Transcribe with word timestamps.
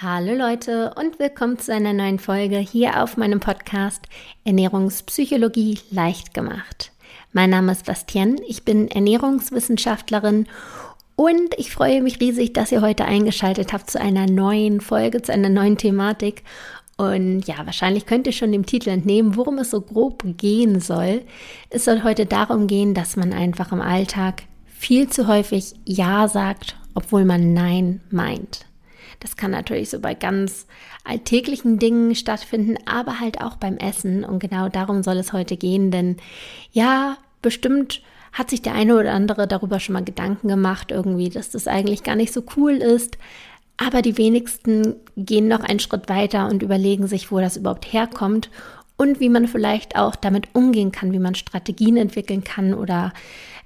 Hallo 0.00 0.32
Leute 0.32 0.94
und 0.94 1.18
willkommen 1.18 1.58
zu 1.58 1.74
einer 1.74 1.92
neuen 1.92 2.20
Folge 2.20 2.58
hier 2.58 3.02
auf 3.02 3.16
meinem 3.16 3.40
Podcast 3.40 4.06
Ernährungspsychologie 4.44 5.80
leicht 5.90 6.34
gemacht. 6.34 6.92
Mein 7.32 7.50
Name 7.50 7.72
ist 7.72 7.84
Bastian, 7.84 8.36
ich 8.46 8.64
bin 8.64 8.86
Ernährungswissenschaftlerin 8.86 10.46
und 11.16 11.52
ich 11.56 11.72
freue 11.72 12.00
mich 12.00 12.20
riesig, 12.20 12.52
dass 12.52 12.70
ihr 12.70 12.80
heute 12.80 13.06
eingeschaltet 13.06 13.72
habt 13.72 13.90
zu 13.90 14.00
einer 14.00 14.26
neuen 14.26 14.80
Folge, 14.80 15.20
zu 15.20 15.32
einer 15.32 15.48
neuen 15.48 15.76
Thematik. 15.76 16.44
Und 16.96 17.48
ja, 17.48 17.56
wahrscheinlich 17.64 18.06
könnt 18.06 18.28
ihr 18.28 18.32
schon 18.32 18.52
dem 18.52 18.66
Titel 18.66 18.90
entnehmen, 18.90 19.34
worum 19.34 19.58
es 19.58 19.72
so 19.72 19.80
grob 19.80 20.22
gehen 20.36 20.78
soll. 20.78 21.22
Es 21.70 21.84
soll 21.86 22.04
heute 22.04 22.24
darum 22.24 22.68
gehen, 22.68 22.94
dass 22.94 23.16
man 23.16 23.32
einfach 23.32 23.72
im 23.72 23.80
Alltag 23.80 24.44
viel 24.64 25.08
zu 25.08 25.26
häufig 25.26 25.74
Ja 25.84 26.28
sagt, 26.28 26.76
obwohl 26.94 27.24
man 27.24 27.52
Nein 27.52 28.00
meint. 28.10 28.67
Das 29.20 29.36
kann 29.36 29.50
natürlich 29.50 29.90
so 29.90 30.00
bei 30.00 30.14
ganz 30.14 30.66
alltäglichen 31.04 31.78
Dingen 31.78 32.14
stattfinden, 32.14 32.76
aber 32.86 33.20
halt 33.20 33.40
auch 33.40 33.56
beim 33.56 33.76
Essen. 33.76 34.24
Und 34.24 34.38
genau 34.38 34.68
darum 34.68 35.02
soll 35.02 35.16
es 35.16 35.32
heute 35.32 35.56
gehen, 35.56 35.90
denn 35.90 36.16
ja, 36.72 37.16
bestimmt 37.42 38.02
hat 38.32 38.50
sich 38.50 38.62
der 38.62 38.74
eine 38.74 38.96
oder 38.96 39.12
andere 39.12 39.48
darüber 39.48 39.80
schon 39.80 39.94
mal 39.94 40.04
Gedanken 40.04 40.48
gemacht, 40.48 40.90
irgendwie, 40.90 41.30
dass 41.30 41.50
das 41.50 41.66
eigentlich 41.66 42.02
gar 42.02 42.14
nicht 42.14 42.32
so 42.32 42.42
cool 42.56 42.74
ist. 42.74 43.18
Aber 43.76 44.02
die 44.02 44.18
wenigsten 44.18 44.96
gehen 45.16 45.48
noch 45.48 45.60
einen 45.60 45.78
Schritt 45.78 46.08
weiter 46.08 46.48
und 46.48 46.62
überlegen 46.62 47.06
sich, 47.06 47.30
wo 47.30 47.38
das 47.38 47.56
überhaupt 47.56 47.92
herkommt 47.92 48.50
und 48.98 49.20
wie 49.20 49.30
man 49.30 49.48
vielleicht 49.48 49.96
auch 49.96 50.14
damit 50.14 50.48
umgehen 50.52 50.92
kann, 50.92 51.12
wie 51.12 51.18
man 51.18 51.34
Strategien 51.34 51.96
entwickeln 51.96 52.44
kann 52.44 52.74
oder 52.74 53.14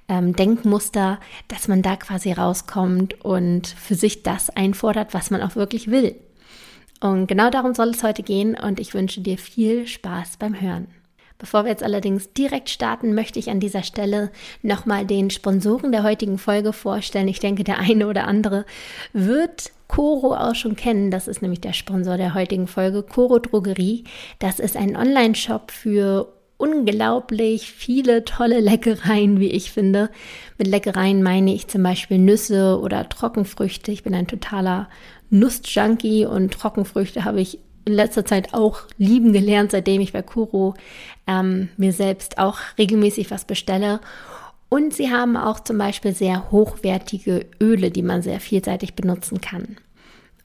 ähm, 0.07 0.35
Denkmuster, 0.35 1.19
dass 1.49 1.67
man 1.67 1.81
da 1.81 1.97
quasi 1.97 2.31
rauskommt 2.31 3.25
und 3.25 3.67
für 3.67 3.95
sich 3.95 4.23
das 4.23 4.49
einfordert, 4.49 5.13
was 5.13 5.31
man 5.31 5.41
auch 5.41 5.55
wirklich 5.57 5.91
will. 5.91 6.15
Und 7.01 7.27
genau 7.27 7.49
darum 7.49 7.73
soll 7.73 7.89
es 7.89 8.03
heute 8.03 8.23
gehen 8.23 8.55
und 8.55 8.79
ich 8.79 8.93
wünsche 8.93 9.19
dir 9.19 9.37
viel 9.37 9.87
Spaß 9.87 10.37
beim 10.37 10.61
Hören. 10.61 10.87
Bevor 11.37 11.65
wir 11.65 11.71
jetzt 11.71 11.83
allerdings 11.83 12.31
direkt 12.33 12.69
starten, 12.69 13.13
möchte 13.13 13.39
ich 13.39 13.49
an 13.49 13.59
dieser 13.59 13.83
Stelle 13.83 14.31
nochmal 14.61 15.05
den 15.05 15.29
Sponsoren 15.29 15.91
der 15.91 16.03
heutigen 16.03 16.37
Folge 16.37 16.73
vorstellen. 16.73 17.27
Ich 17.27 17.39
denke, 17.39 17.63
der 17.63 17.79
eine 17.79 18.07
oder 18.07 18.27
andere 18.27 18.65
wird 19.11 19.71
Coro 19.87 20.35
auch 20.35 20.55
schon 20.55 20.75
kennen. 20.75 21.11
Das 21.11 21.27
ist 21.27 21.41
nämlich 21.41 21.61
der 21.61 21.73
Sponsor 21.73 22.17
der 22.17 22.33
heutigen 22.33 22.67
Folge, 22.67 23.03
Coro 23.03 23.39
Drogerie. 23.39 24.05
Das 24.39 24.59
ist 24.59 24.77
ein 24.77 24.95
Online-Shop 24.95 25.71
für 25.71 26.33
unglaublich 26.57 27.71
viele 27.71 28.23
tolle 28.23 28.59
Leckereien, 28.59 29.39
wie 29.39 29.49
ich 29.49 29.71
finde. 29.71 30.09
Mit 30.57 30.67
Leckereien 30.67 31.21
meine 31.21 31.53
ich 31.53 31.67
zum 31.67 31.83
Beispiel 31.83 32.17
Nüsse 32.19 32.79
oder 32.79 33.09
Trockenfrüchte. 33.09 33.91
Ich 33.91 34.03
bin 34.03 34.15
ein 34.15 34.27
totaler 34.27 34.87
Nussjunkie 35.29 36.25
und 36.25 36.53
Trockenfrüchte 36.53 37.25
habe 37.25 37.41
ich 37.41 37.59
in 37.85 37.93
letzter 37.93 38.25
Zeit 38.25 38.53
auch 38.53 38.81
lieben 38.97 39.33
gelernt, 39.33 39.71
seitdem 39.71 40.01
ich 40.01 40.13
bei 40.13 40.21
Kuro 40.21 40.75
ähm, 41.27 41.69
mir 41.77 41.93
selbst 41.93 42.37
auch 42.37 42.59
regelmäßig 42.77 43.31
was 43.31 43.45
bestelle. 43.45 43.99
Und 44.69 44.93
sie 44.93 45.11
haben 45.11 45.37
auch 45.37 45.59
zum 45.59 45.77
Beispiel 45.77 46.15
sehr 46.15 46.51
hochwertige 46.51 47.45
Öle, 47.61 47.91
die 47.91 48.01
man 48.01 48.21
sehr 48.21 48.39
vielseitig 48.39 48.95
benutzen 48.95 49.39
kann. 49.39 49.77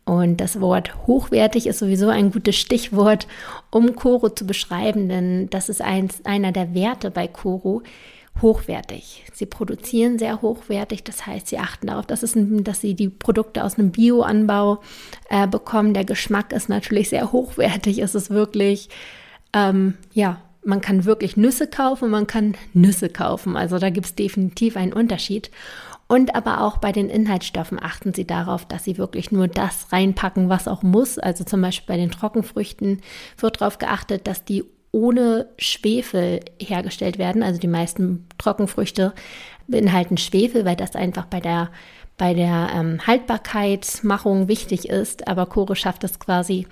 Und 0.05 0.41
das 0.41 0.61
Wort 0.61 1.07
hochwertig 1.07 1.67
ist 1.67 1.81
sowieso 1.81 2.09
ein 2.09 2.31
gutes 2.31 2.57
Stichwort, 2.57 3.27
um 3.71 3.95
Koro 3.95 4.31
zu 4.31 4.47
beschreiben, 4.47 5.09
denn 5.09 5.51
das 5.51 5.69
ist 5.69 5.83
eins, 5.83 6.25
einer 6.25 6.51
der 6.51 6.75
Werte 6.75 7.11
bei 7.11 7.29
Koro, 7.29 7.83
hochwertig. 8.43 9.25
Sie 9.33 9.47
produzieren 9.47 10.19
sehr 10.19 10.43
hochwertig, 10.43 11.05
das 11.05 11.27
heißt, 11.27 11.49
sie 11.49 11.59
achten 11.59 11.89
darauf, 11.89 12.07
dass, 12.07 12.23
es 12.23 12.35
dass 12.37 12.81
sie 12.81 12.95
die 12.95 13.09
Produkte 13.09 13.65
aus 13.65 13.79
einem 13.79 13.91
Bioanbau 13.91 14.81
äh, 15.29 15.47
bekommen. 15.47 15.95
Der 15.95 16.05
Geschmack 16.05 16.53
ist 16.53 16.69
natürlich 16.69 17.09
sehr 17.09 17.33
hochwertig. 17.33 17.99
Es 17.99 18.15
ist 18.15 18.31
wirklich, 18.31 18.89
ähm, 19.53 19.95
ja, 20.13 20.41
man 20.65 20.81
kann 20.81 21.05
wirklich 21.05 21.37
Nüsse 21.37 21.67
kaufen, 21.67 22.11
man 22.11 22.27
kann 22.27 22.55
Nüsse 22.75 23.09
kaufen. 23.09 23.57
Also 23.57 23.79
da 23.79 23.91
gibt 23.91 24.07
es 24.07 24.15
definitiv 24.15 24.77
einen 24.77 24.93
Unterschied. 24.93 25.51
Und 26.09 26.35
aber 26.35 26.63
auch 26.63 26.79
bei 26.79 26.91
den 26.91 27.11
Inhaltsstoffen 27.11 27.79
achten 27.81 28.15
Sie 28.15 28.27
darauf, 28.27 28.65
dass 28.65 28.85
Sie 28.85 28.97
wirklich 28.97 29.31
nur 29.31 29.47
das 29.47 29.93
reinpacken, 29.93 30.49
was 30.49 30.67
auch 30.67 30.83
muss. 30.83 31.19
Also 31.19 31.45
zum 31.45 31.61
Beispiel 31.61 31.95
bei 31.95 32.01
den 32.01 32.11
Trockenfrüchten 32.11 33.03
wird 33.37 33.61
darauf 33.61 33.79
geachtet, 33.79 34.27
dass 34.27 34.45
die 34.45 34.65
ohne 34.99 35.47
Schwefel 35.59 36.41
hergestellt 36.61 37.19
werden. 37.19 37.43
Also 37.43 37.61
die 37.61 37.69
meisten 37.69 38.27
Trockenfrüchte 38.39 39.15
beinhalten 39.69 40.17
Schwefel, 40.17 40.65
weil 40.65 40.77
das 40.77 40.97
einfach 40.97 41.27
bei 41.27 41.39
der, 41.39 41.71
bei 42.17 42.35
der 42.35 42.71
ähm, 42.75 43.07
Haltbarkeitsmachung 43.07 44.49
wichtig 44.49 44.89
ist. 44.89 45.29
Aber 45.29 45.47
Kore 45.47 45.77
schafft 45.77 46.03
es 46.03 46.19
quasi, 46.19 46.67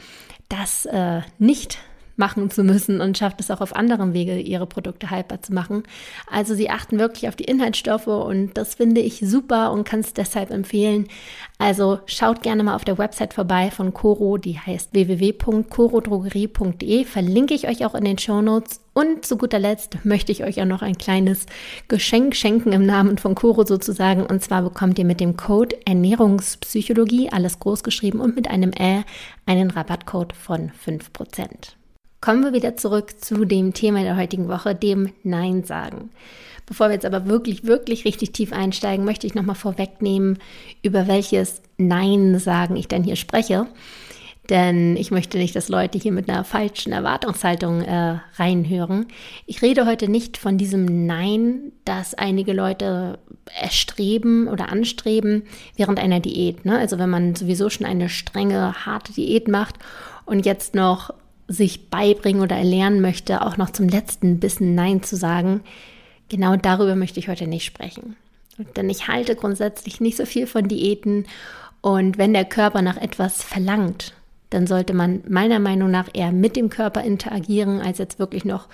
das 0.48 0.86
äh, 0.86 1.20
nicht 1.38 1.78
machen 2.16 2.50
zu 2.50 2.64
müssen 2.64 3.00
und 3.00 3.18
schafft 3.18 3.40
es 3.40 3.50
auch 3.50 3.60
auf 3.60 3.76
anderem 3.76 4.12
Wege, 4.12 4.38
ihre 4.38 4.66
Produkte 4.66 5.10
haltbar 5.10 5.42
zu 5.42 5.52
machen. 5.52 5.82
Also 6.30 6.54
sie 6.54 6.70
achten 6.70 6.98
wirklich 6.98 7.28
auf 7.28 7.36
die 7.36 7.44
Inhaltsstoffe 7.44 8.06
und 8.06 8.54
das 8.54 8.74
finde 8.74 9.00
ich 9.00 9.20
super 9.20 9.72
und 9.72 9.84
kann 9.84 10.00
es 10.00 10.14
deshalb 10.14 10.50
empfehlen. 10.50 11.08
Also 11.58 12.00
schaut 12.06 12.42
gerne 12.42 12.62
mal 12.62 12.74
auf 12.74 12.84
der 12.84 12.98
Website 12.98 13.34
vorbei 13.34 13.70
von 13.70 13.94
Coro, 13.94 14.36
die 14.36 14.58
heißt 14.58 14.92
www.corodrogerie.de, 14.92 17.04
verlinke 17.04 17.54
ich 17.54 17.68
euch 17.68 17.86
auch 17.86 17.94
in 17.94 18.04
den 18.04 18.18
Show 18.18 18.42
Notes. 18.42 18.80
Und 18.92 19.26
zu 19.26 19.36
guter 19.36 19.58
Letzt 19.58 20.04
möchte 20.04 20.32
ich 20.32 20.42
euch 20.42 20.60
auch 20.60 20.66
noch 20.66 20.80
ein 20.80 20.96
kleines 20.96 21.44
Geschenk 21.86 22.34
schenken 22.34 22.72
im 22.72 22.86
Namen 22.86 23.18
von 23.18 23.34
Coro 23.34 23.66
sozusagen. 23.66 24.24
Und 24.24 24.42
zwar 24.42 24.62
bekommt 24.62 24.98
ihr 24.98 25.04
mit 25.04 25.20
dem 25.20 25.36
Code 25.36 25.76
Ernährungspsychologie, 25.84 27.30
alles 27.30 27.58
groß 27.58 27.82
geschrieben 27.82 28.20
und 28.20 28.36
mit 28.36 28.48
einem 28.48 28.72
Ä, 28.72 29.04
einen 29.44 29.70
Rabattcode 29.70 30.32
von 30.32 30.70
5%. 30.70 31.76
Kommen 32.26 32.42
wir 32.42 32.52
wieder 32.52 32.74
zurück 32.74 33.20
zu 33.20 33.44
dem 33.44 33.72
Thema 33.72 34.02
der 34.02 34.16
heutigen 34.16 34.48
Woche, 34.48 34.74
dem 34.74 35.12
Nein 35.22 35.62
sagen. 35.62 36.10
Bevor 36.66 36.88
wir 36.88 36.94
jetzt 36.94 37.06
aber 37.06 37.26
wirklich, 37.26 37.66
wirklich 37.66 38.04
richtig 38.04 38.32
tief 38.32 38.52
einsteigen, 38.52 39.04
möchte 39.04 39.28
ich 39.28 39.36
nochmal 39.36 39.54
vorwegnehmen, 39.54 40.40
über 40.82 41.06
welches 41.06 41.62
Nein 41.76 42.40
sagen 42.40 42.74
ich 42.74 42.88
denn 42.88 43.04
hier 43.04 43.14
spreche. 43.14 43.68
Denn 44.50 44.96
ich 44.96 45.12
möchte 45.12 45.38
nicht, 45.38 45.54
dass 45.54 45.68
Leute 45.68 45.98
hier 45.98 46.10
mit 46.10 46.28
einer 46.28 46.42
falschen 46.42 46.92
Erwartungshaltung 46.92 47.82
äh, 47.82 48.18
reinhören. 48.34 49.06
Ich 49.46 49.62
rede 49.62 49.86
heute 49.86 50.08
nicht 50.08 50.36
von 50.36 50.58
diesem 50.58 51.06
Nein, 51.06 51.70
das 51.84 52.14
einige 52.14 52.54
Leute 52.54 53.20
erstreben 53.54 54.48
oder 54.48 54.72
anstreben 54.72 55.44
während 55.76 56.00
einer 56.00 56.18
Diät. 56.18 56.64
Ne? 56.64 56.76
Also 56.76 56.98
wenn 56.98 57.08
man 57.08 57.36
sowieso 57.36 57.70
schon 57.70 57.86
eine 57.86 58.08
strenge, 58.08 58.84
harte 58.84 59.12
Diät 59.12 59.46
macht 59.46 59.76
und 60.24 60.44
jetzt 60.44 60.74
noch 60.74 61.12
sich 61.48 61.90
beibringen 61.90 62.42
oder 62.42 62.56
erlernen 62.56 63.00
möchte, 63.00 63.42
auch 63.42 63.56
noch 63.56 63.70
zum 63.70 63.88
letzten 63.88 64.40
Bissen 64.40 64.74
Nein 64.74 65.02
zu 65.02 65.16
sagen, 65.16 65.60
genau 66.28 66.56
darüber 66.56 66.96
möchte 66.96 67.20
ich 67.20 67.28
heute 67.28 67.46
nicht 67.46 67.64
sprechen. 67.64 68.16
Denn 68.76 68.88
ich 68.90 69.08
halte 69.08 69.36
grundsätzlich 69.36 70.00
nicht 70.00 70.16
so 70.16 70.24
viel 70.24 70.46
von 70.46 70.66
Diäten 70.66 71.26
und 71.82 72.18
wenn 72.18 72.32
der 72.32 72.44
Körper 72.44 72.82
nach 72.82 72.96
etwas 72.96 73.42
verlangt, 73.42 74.14
dann 74.50 74.66
sollte 74.66 74.94
man 74.94 75.22
meiner 75.28 75.58
Meinung 75.58 75.90
nach 75.90 76.08
eher 76.12 76.32
mit 76.32 76.56
dem 76.56 76.70
Körper 76.70 77.02
interagieren, 77.02 77.80
als 77.80 77.98
jetzt 77.98 78.18
wirklich 78.18 78.44
noch 78.44 78.68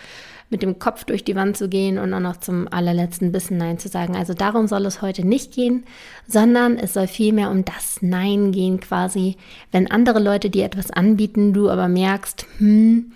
mit 0.52 0.62
dem 0.62 0.78
Kopf 0.78 1.04
durch 1.04 1.24
die 1.24 1.34
Wand 1.34 1.56
zu 1.56 1.68
gehen 1.68 1.98
und 1.98 2.14
auch 2.14 2.20
noch 2.20 2.36
zum 2.36 2.68
allerletzten 2.70 3.32
Bissen 3.32 3.56
Nein 3.56 3.78
zu 3.78 3.88
sagen. 3.88 4.14
Also 4.14 4.34
darum 4.34 4.68
soll 4.68 4.86
es 4.86 5.02
heute 5.02 5.26
nicht 5.26 5.52
gehen, 5.52 5.84
sondern 6.28 6.78
es 6.78 6.92
soll 6.92 7.08
vielmehr 7.08 7.50
um 7.50 7.64
das 7.64 8.02
Nein 8.02 8.52
gehen 8.52 8.78
quasi, 8.78 9.36
wenn 9.72 9.90
andere 9.90 10.20
Leute 10.20 10.50
dir 10.50 10.64
etwas 10.64 10.90
anbieten, 10.90 11.54
du 11.54 11.70
aber 11.70 11.88
merkst, 11.88 12.46
hm, 12.58 13.12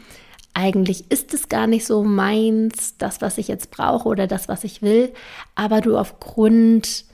eigentlich 0.54 1.10
ist 1.10 1.34
es 1.34 1.50
gar 1.50 1.66
nicht 1.66 1.86
so 1.86 2.02
meins, 2.02 2.96
das, 2.96 3.20
was 3.20 3.36
ich 3.36 3.46
jetzt 3.46 3.70
brauche 3.70 4.08
oder 4.08 4.26
das, 4.26 4.48
was 4.48 4.64
ich 4.64 4.80
will, 4.80 5.12
aber 5.54 5.82
du 5.82 5.98
aufgrund 5.98 7.04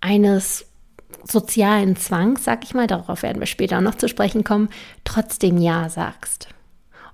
eines 0.00 0.64
sozialen 1.24 1.96
Zwangs, 1.96 2.44
sag 2.44 2.62
ich 2.62 2.74
mal, 2.74 2.86
darauf 2.86 3.22
werden 3.22 3.40
wir 3.40 3.46
später 3.46 3.80
noch 3.80 3.96
zu 3.96 4.08
sprechen 4.08 4.44
kommen, 4.44 4.68
trotzdem 5.02 5.58
Ja 5.58 5.88
sagst. 5.88 6.48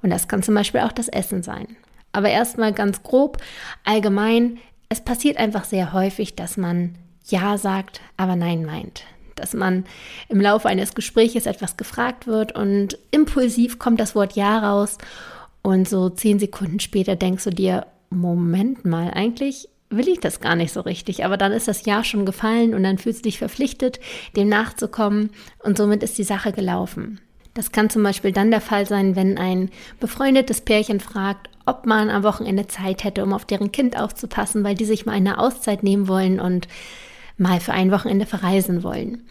Und 0.03 0.11
das 0.11 0.29
kann 0.29 0.43
zum 0.43 0.55
Beispiel 0.55 0.83
auch 0.83 0.93
das 0.93 1.09
Essen 1.09 1.43
sein. 1.43 1.77
Aber 2.13 2.31
erstmal 2.31 2.73
ganz 2.73 3.03
grob, 3.03 3.39
allgemein, 3.85 4.59
es 4.89 5.01
passiert 5.03 5.37
einfach 5.37 5.65
sehr 5.65 5.93
häufig, 5.93 6.35
dass 6.35 6.57
man 6.57 6.95
Ja 7.27 7.59
sagt, 7.59 8.01
aber 8.17 8.37
Nein 8.37 8.65
meint. 8.65 9.05
Dass 9.35 9.53
man 9.53 9.85
im 10.29 10.41
Laufe 10.41 10.69
eines 10.69 10.95
Gespräches 10.95 11.47
etwas 11.47 11.77
gefragt 11.77 12.27
wird 12.27 12.55
und 12.55 12.99
impulsiv 13.11 13.79
kommt 13.79 14.01
das 14.01 14.15
Wort 14.15 14.35
Ja 14.35 14.59
raus 14.59 14.99
und 15.63 15.89
so 15.89 16.09
zehn 16.09 16.39
Sekunden 16.39 16.81
später 16.81 17.17
denkst 17.17 17.45
du 17.45 17.51
dir, 17.51 17.87
Moment 18.11 18.85
mal, 18.85 19.11
eigentlich 19.11 19.69
will 19.91 20.09
ich 20.09 20.21
das 20.21 20.41
gar 20.41 20.57
nicht 20.57 20.73
so 20.73 20.81
richtig, 20.81 21.25
aber 21.25 21.37
dann 21.37 21.53
ist 21.53 21.69
das 21.69 21.85
Ja 21.87 22.05
schon 22.05 22.27
gefallen 22.27 22.75
und 22.75 22.83
dann 22.83 22.99
fühlst 22.99 23.21
du 23.21 23.23
dich 23.25 23.39
verpflichtet, 23.39 24.01
dem 24.37 24.49
nachzukommen 24.49 25.31
und 25.63 25.79
somit 25.79 26.03
ist 26.03 26.19
die 26.19 26.25
Sache 26.25 26.53
gelaufen. 26.53 27.21
Das 27.55 27.73
kann 27.73 27.91
zum 27.91 28.03
Beispiel 28.03 28.33
dann 28.33 28.51
der 28.51 28.61
Fall 28.61 28.87
sein, 28.87 29.17
wenn 29.17 29.39
ein 29.39 29.71
befreundetes 29.99 30.61
Pärchen 30.61 31.01
fragt, 31.01 31.49
ob 31.69 31.87
man 31.87 32.11
am 32.11 32.23
Wochenende 32.23 32.67
Zeit 32.67 33.05
hätte, 33.05 33.23
um 33.23 33.33
auf 33.33 33.45
deren 33.45 33.73
Kind 33.73 33.99
aufzupassen, 33.99 34.65
weil 34.65 34.75
die 34.75 34.85
sich 34.85 35.07
mal 35.07 35.13
eine 35.13 35.39
Auszeit 35.39 35.83
nehmen 35.83 36.09
wollen 36.09 36.41
und 36.41 36.67
mal 37.37 37.61
für 37.61 37.73
ein 37.73 37.93
Wochenende 37.93 38.27
verreisen 38.27 38.83
wollen. 38.83 39.23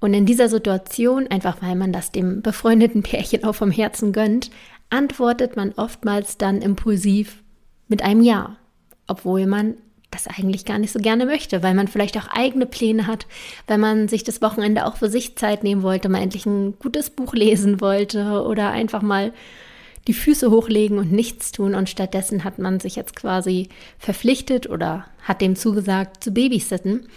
Und 0.00 0.12
in 0.14 0.26
dieser 0.26 0.48
Situation, 0.48 1.28
einfach 1.28 1.62
weil 1.62 1.76
man 1.76 1.92
das 1.92 2.12
dem 2.12 2.42
befreundeten 2.42 3.02
Pärchen 3.02 3.44
auch 3.44 3.54
vom 3.54 3.70
Herzen 3.70 4.12
gönnt, 4.12 4.50
antwortet 4.90 5.56
man 5.56 5.72
oftmals 5.76 6.36
dann 6.36 6.60
impulsiv 6.60 7.42
mit 7.88 8.02
einem 8.02 8.22
Ja, 8.22 8.56
obwohl 9.06 9.46
man 9.46 9.74
das 10.10 10.26
eigentlich 10.26 10.64
gar 10.64 10.78
nicht 10.78 10.92
so 10.92 11.00
gerne 11.00 11.26
möchte, 11.26 11.62
weil 11.62 11.74
man 11.74 11.88
vielleicht 11.88 12.16
auch 12.16 12.28
eigene 12.28 12.66
Pläne 12.66 13.06
hat, 13.06 13.26
weil 13.66 13.78
man 13.78 14.08
sich 14.08 14.24
das 14.24 14.42
Wochenende 14.42 14.86
auch 14.86 14.96
für 14.96 15.08
sich 15.08 15.36
Zeit 15.36 15.64
nehmen 15.64 15.82
wollte, 15.82 16.08
mal 16.08 16.22
endlich 16.22 16.46
ein 16.46 16.78
gutes 16.78 17.10
Buch 17.10 17.34
lesen 17.34 17.80
wollte 17.80 18.44
oder 18.46 18.70
einfach 18.70 19.02
mal 19.02 19.32
die 20.06 20.12
Füße 20.12 20.50
hochlegen 20.50 20.98
und 20.98 21.12
nichts 21.12 21.52
tun 21.52 21.74
und 21.74 21.88
stattdessen 21.88 22.44
hat 22.44 22.58
man 22.58 22.80
sich 22.80 22.96
jetzt 22.96 23.16
quasi 23.16 23.68
verpflichtet 23.98 24.68
oder 24.68 25.06
hat 25.22 25.40
dem 25.40 25.56
zugesagt 25.56 26.22
zu 26.22 26.32
babysitten, 26.32 27.08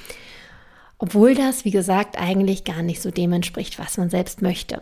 obwohl 0.98 1.36
das, 1.36 1.66
wie 1.66 1.72
gesagt, 1.72 2.18
eigentlich 2.18 2.64
gar 2.64 2.82
nicht 2.82 3.02
so 3.02 3.12
dem 3.12 3.34
entspricht, 3.34 3.78
was 3.78 3.98
man 3.98 4.10
selbst 4.10 4.42
möchte. 4.42 4.82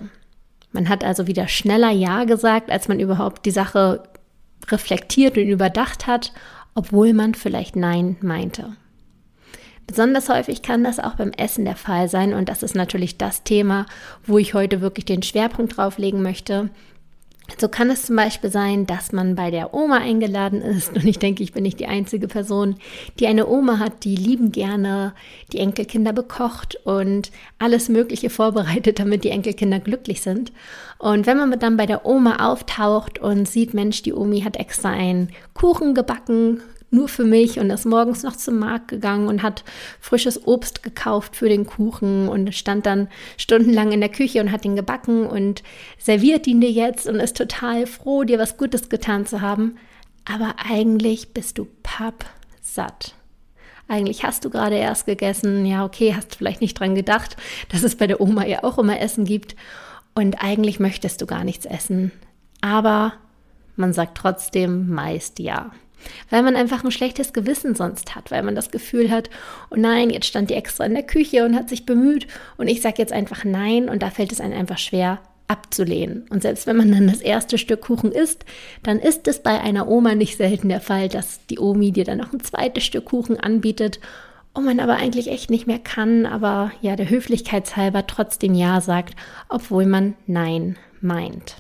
Man 0.71 0.87
hat 0.89 1.03
also 1.03 1.27
wieder 1.27 1.47
schneller 1.47 1.91
Ja 1.91 2.25
gesagt, 2.25 2.69
als 2.69 2.87
man 2.87 2.99
überhaupt 2.99 3.45
die 3.45 3.51
Sache 3.51 4.03
reflektiert 4.67 5.37
und 5.37 5.47
überdacht 5.47 6.07
hat, 6.07 6.31
obwohl 6.73 7.13
man 7.13 7.33
vielleicht 7.33 7.75
Nein 7.75 8.17
meinte. 8.21 8.75
Besonders 9.87 10.29
häufig 10.29 10.61
kann 10.61 10.83
das 10.83 10.99
auch 10.99 11.15
beim 11.15 11.31
Essen 11.31 11.63
der 11.65 11.75
Fall 11.75 12.09
sein 12.09 12.33
und 12.33 12.49
das 12.49 12.63
ist 12.63 12.75
natürlich 12.75 13.17
das 13.17 13.43
Thema, 13.43 13.85
wo 14.25 14.37
ich 14.37 14.53
heute 14.53 14.81
wirklich 14.81 15.05
den 15.05 15.21
Schwerpunkt 15.21 15.77
drauflegen 15.77 16.21
möchte, 16.21 16.71
so 17.57 17.67
kann 17.67 17.89
es 17.89 18.05
zum 18.05 18.15
Beispiel 18.15 18.49
sein, 18.49 18.85
dass 18.85 19.11
man 19.11 19.35
bei 19.35 19.51
der 19.51 19.73
Oma 19.73 19.97
eingeladen 19.97 20.61
ist. 20.61 20.95
Und 20.95 21.05
ich 21.05 21.19
denke, 21.19 21.43
ich 21.43 21.53
bin 21.53 21.63
nicht 21.63 21.79
die 21.79 21.87
einzige 21.87 22.27
Person, 22.27 22.75
die 23.19 23.27
eine 23.27 23.47
Oma 23.47 23.79
hat, 23.79 24.03
die 24.03 24.15
lieben 24.15 24.51
gerne 24.51 25.13
die 25.53 25.59
Enkelkinder 25.59 26.11
bekocht 26.11 26.75
und 26.85 27.31
alles 27.59 27.87
Mögliche 27.87 28.29
vorbereitet, 28.29 28.99
damit 28.99 29.23
die 29.23 29.29
Enkelkinder 29.29 29.79
glücklich 29.79 30.21
sind. 30.21 30.51
Und 30.97 31.27
wenn 31.27 31.37
man 31.37 31.57
dann 31.59 31.77
bei 31.77 31.85
der 31.85 32.05
Oma 32.05 32.47
auftaucht 32.51 33.19
und 33.19 33.47
sieht, 33.47 33.73
Mensch, 33.73 34.01
die 34.01 34.13
Omi 34.13 34.41
hat 34.41 34.57
extra 34.57 34.89
einen 34.89 35.29
Kuchen 35.53 35.93
gebacken, 35.93 36.61
nur 36.95 37.07
für 37.07 37.25
mich 37.25 37.59
und 37.59 37.69
ist 37.69 37.85
morgens 37.85 38.23
noch 38.23 38.35
zum 38.35 38.57
Markt 38.57 38.87
gegangen 38.87 39.27
und 39.27 39.43
hat 39.43 39.63
frisches 39.99 40.47
Obst 40.47 40.81
gekauft 40.81 41.35
für 41.35 41.49
den 41.49 41.65
Kuchen 41.65 42.27
und 42.27 42.55
stand 42.55 42.85
dann 42.85 43.09
stundenlang 43.37 43.91
in 43.91 43.99
der 43.99 44.09
Küche 44.09 44.41
und 44.41 44.51
hat 44.51 44.65
ihn 44.65 44.75
gebacken 44.75 45.27
und 45.27 45.61
serviert 45.99 46.47
ihn 46.47 46.61
dir 46.61 46.71
jetzt 46.71 47.07
und 47.07 47.19
ist 47.19 47.37
total 47.37 47.85
froh, 47.85 48.23
dir 48.23 48.39
was 48.39 48.57
Gutes 48.57 48.89
getan 48.89 49.25
zu 49.25 49.41
haben. 49.41 49.77
Aber 50.25 50.55
eigentlich 50.67 51.33
bist 51.33 51.57
du 51.57 51.67
pappsatt. 51.83 53.13
Eigentlich 53.87 54.23
hast 54.23 54.43
du 54.43 54.49
gerade 54.49 54.75
erst 54.75 55.05
gegessen. 55.05 55.65
Ja, 55.65 55.85
okay, 55.85 56.15
hast 56.15 56.35
vielleicht 56.35 56.61
nicht 56.61 56.79
dran 56.79 56.95
gedacht, 56.95 57.37
dass 57.69 57.83
es 57.83 57.95
bei 57.95 58.07
der 58.07 58.19
Oma 58.19 58.45
ja 58.45 58.63
auch 58.63 58.79
immer 58.79 58.99
Essen 58.99 59.25
gibt. 59.25 59.55
Und 60.15 60.41
eigentlich 60.43 60.79
möchtest 60.79 61.21
du 61.21 61.27
gar 61.27 61.43
nichts 61.43 61.65
essen. 61.65 62.11
Aber 62.61 63.13
man 63.75 63.93
sagt 63.93 64.17
trotzdem 64.17 64.89
meist 64.89 65.39
ja 65.39 65.71
weil 66.29 66.43
man 66.43 66.55
einfach 66.55 66.83
ein 66.83 66.91
schlechtes 66.91 67.33
Gewissen 67.33 67.75
sonst 67.75 68.15
hat, 68.15 68.31
weil 68.31 68.43
man 68.43 68.55
das 68.55 68.71
Gefühl 68.71 69.09
hat, 69.11 69.29
oh 69.71 69.75
nein, 69.75 70.09
jetzt 70.09 70.27
stand 70.27 70.49
die 70.49 70.55
extra 70.55 70.85
in 70.85 70.93
der 70.93 71.03
Küche 71.03 71.45
und 71.45 71.55
hat 71.55 71.69
sich 71.69 71.85
bemüht 71.85 72.27
und 72.57 72.67
ich 72.67 72.81
sage 72.81 72.95
jetzt 72.97 73.13
einfach 73.13 73.43
nein 73.43 73.89
und 73.89 74.01
da 74.03 74.09
fällt 74.09 74.31
es 74.31 74.41
einem 74.41 74.57
einfach 74.57 74.77
schwer 74.77 75.19
abzulehnen. 75.47 76.25
Und 76.29 76.41
selbst 76.41 76.65
wenn 76.65 76.77
man 76.77 76.91
dann 76.91 77.07
das 77.07 77.21
erste 77.21 77.57
Stück 77.57 77.81
Kuchen 77.81 78.11
isst, 78.11 78.45
dann 78.81 78.99
ist 78.99 79.27
es 79.27 79.43
bei 79.43 79.61
einer 79.61 79.87
Oma 79.87 80.15
nicht 80.15 80.37
selten 80.37 80.69
der 80.69 80.81
Fall, 80.81 81.07
dass 81.07 81.45
die 81.47 81.59
Omi 81.59 81.91
dir 81.91 82.03
dann 82.03 82.17
noch 82.17 82.33
ein 82.33 82.39
zweites 82.39 82.83
Stück 82.83 83.05
Kuchen 83.05 83.39
anbietet 83.39 83.99
und 84.53 84.65
man 84.65 84.79
aber 84.79 84.95
eigentlich 84.95 85.29
echt 85.29 85.49
nicht 85.49 85.67
mehr 85.67 85.79
kann, 85.79 86.25
aber 86.25 86.71
ja, 86.81 86.95
der 86.95 87.09
Höflichkeitshalber 87.09 88.07
trotzdem 88.07 88.55
Ja 88.55 88.81
sagt, 88.81 89.15
obwohl 89.49 89.85
man 89.85 90.15
Nein 90.25 90.77
meint. 91.01 91.57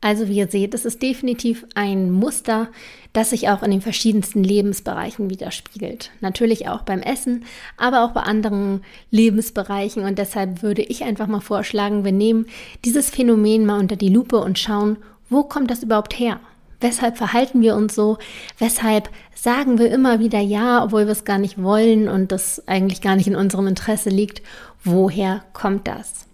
Also 0.00 0.28
wie 0.28 0.36
ihr 0.36 0.48
seht, 0.48 0.74
es 0.74 0.84
ist 0.84 1.02
definitiv 1.02 1.66
ein 1.74 2.12
Muster, 2.12 2.68
das 3.12 3.30
sich 3.30 3.48
auch 3.48 3.64
in 3.64 3.72
den 3.72 3.80
verschiedensten 3.80 4.44
Lebensbereichen 4.44 5.28
widerspiegelt. 5.28 6.12
Natürlich 6.20 6.68
auch 6.68 6.82
beim 6.82 7.00
Essen, 7.00 7.44
aber 7.76 8.04
auch 8.04 8.12
bei 8.12 8.20
anderen 8.20 8.84
Lebensbereichen. 9.10 10.04
Und 10.04 10.18
deshalb 10.18 10.62
würde 10.62 10.82
ich 10.82 11.02
einfach 11.02 11.26
mal 11.26 11.40
vorschlagen, 11.40 12.04
wir 12.04 12.12
nehmen 12.12 12.46
dieses 12.84 13.10
Phänomen 13.10 13.66
mal 13.66 13.80
unter 13.80 13.96
die 13.96 14.08
Lupe 14.08 14.38
und 14.38 14.58
schauen, 14.58 14.98
wo 15.30 15.42
kommt 15.42 15.70
das 15.70 15.82
überhaupt 15.82 16.16
her? 16.16 16.38
Weshalb 16.80 17.16
verhalten 17.16 17.60
wir 17.60 17.74
uns 17.74 17.96
so? 17.96 18.18
Weshalb 18.58 19.10
sagen 19.34 19.78
wir 19.78 19.90
immer 19.90 20.20
wieder 20.20 20.38
Ja, 20.38 20.84
obwohl 20.84 21.06
wir 21.06 21.12
es 21.12 21.24
gar 21.24 21.38
nicht 21.38 21.60
wollen 21.60 22.08
und 22.08 22.30
das 22.30 22.62
eigentlich 22.68 23.00
gar 23.00 23.16
nicht 23.16 23.26
in 23.26 23.34
unserem 23.34 23.66
Interesse 23.66 24.10
liegt? 24.10 24.42
Woher 24.84 25.42
kommt 25.52 25.88
das? 25.88 26.27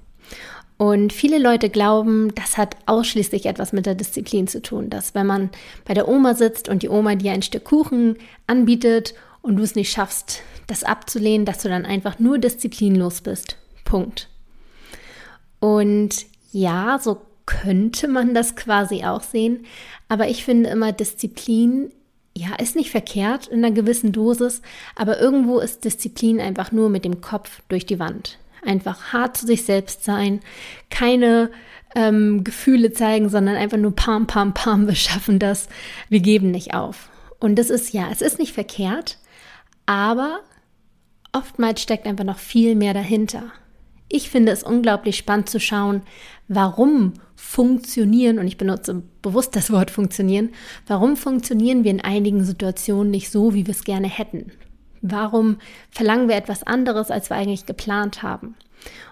Und 0.77 1.13
viele 1.13 1.39
Leute 1.39 1.71
glauben, 1.71 2.35
das 2.35 2.59
hat 2.59 2.77
ausschließlich 2.87 3.47
etwas 3.47 3.73
mit 3.73 3.87
der 3.87 3.95
Disziplin 3.95 4.49
zu 4.49 4.61
tun, 4.61 4.91
dass 4.91 5.15
wenn 5.15 5.27
man 5.27 5.51
bei 5.85 5.95
der 5.95 6.09
Oma 6.09 6.35
sitzt 6.35 6.69
und 6.69 6.83
die 6.83 6.89
Oma 6.89 7.15
dir 7.15 7.33
ein 7.33 7.43
Stück 7.43 7.65
Kuchen 7.65 8.17
anbietet 8.47 9.15
und 9.41 9.57
du 9.57 9.63
es 9.63 9.77
nicht 9.77 9.93
schaffst, 9.93 10.43
das 10.67 10.83
abzulehnen, 10.83 11.47
dass 11.47 11.59
du 11.59 11.69
dann 11.69 11.87
einfach 11.87 12.19
nur 12.19 12.39
disziplinlos 12.39 13.21
bist. 13.21 13.57
Punkt. 13.85 14.29
Und 15.61 16.27
ja, 16.51 16.99
so 17.01 17.19
könnte 17.47 18.09
man 18.09 18.35
das 18.35 18.57
quasi 18.57 19.05
auch 19.05 19.23
sehen, 19.23 19.67
aber 20.09 20.29
ich 20.29 20.45
finde 20.45 20.71
immer 20.71 20.93
Disziplin 20.93 21.93
ja, 22.37 22.57
ist 22.57 22.75
nicht 22.75 22.91
verkehrt 22.91 23.47
in 23.47 23.65
einer 23.65 23.73
gewissen 23.73 24.11
Dosis, 24.11 24.61
aber 24.97 25.21
irgendwo 25.21 25.61
ist 25.61 25.85
Disziplin 25.85 26.41
einfach 26.41 26.73
nur 26.73 26.89
mit 26.89 27.05
dem 27.05 27.21
Kopf 27.21 27.63
durch 27.69 27.87
die 27.87 28.01
Wand 28.01 28.39
einfach 28.67 29.13
hart 29.13 29.37
zu 29.37 29.47
sich 29.47 29.65
selbst 29.65 30.05
sein, 30.05 30.41
keine 30.91 31.51
ähm, 31.95 32.45
Gefühle 32.45 32.93
zeigen, 32.93 33.29
sondern 33.29 33.57
einfach 33.57 33.79
nur 33.79 33.95
pam, 33.95 34.27
pam, 34.27 34.55
pam, 34.55 34.87
wir 34.87 34.95
schaffen 34.95 35.39
das, 35.39 35.69
wir 36.09 36.21
geben 36.21 36.51
nicht 36.51 36.75
auf. 36.75 37.09
Und 37.41 37.57
das 37.57 37.71
ist 37.71 37.93
ja, 37.93 38.09
es 38.11 38.23
ist 38.23 38.39
nicht 38.39 38.53
verkehrt, 38.53 39.19
aber 39.87 40.41
oftmals 41.33 41.83
steckt 41.83 42.07
einfach 42.07 42.25
noch 42.25 42.39
viel 42.39 42.75
mehr 42.75 42.95
dahinter. 42.95 43.45
Ich 44.09 44.31
finde 44.31 44.53
es 44.53 44.63
unglaublich 44.63 45.17
spannend 45.17 45.49
zu 45.49 45.59
schauen, 45.59 46.03
warum 46.49 47.15
funktionieren, 47.37 48.39
und 48.39 48.47
ich 48.47 48.57
benutze 48.57 49.03
bewusst 49.23 49.57
das 49.57 49.71
Wort 49.71 49.91
funktionieren, 49.91 50.51
warum 50.87 51.17
funktionieren 51.17 51.85
wir 51.85 51.91
in 51.91 52.01
einigen 52.01 52.45
Situationen 52.45 53.11
nicht 53.11 53.31
so, 53.31 53.55
wie 53.55 53.67
wir 53.67 53.75
es 53.75 53.85
gerne 53.85 54.09
hätten. 54.09 54.53
Warum 55.07 55.59
verlangen 55.91 56.29
wir 56.29 56.37
etwas 56.37 56.63
anderes, 56.63 57.11
als 57.11 57.29
wir 57.29 57.37
eigentlich 57.37 57.67
geplant 57.67 58.23
haben? 58.23 58.57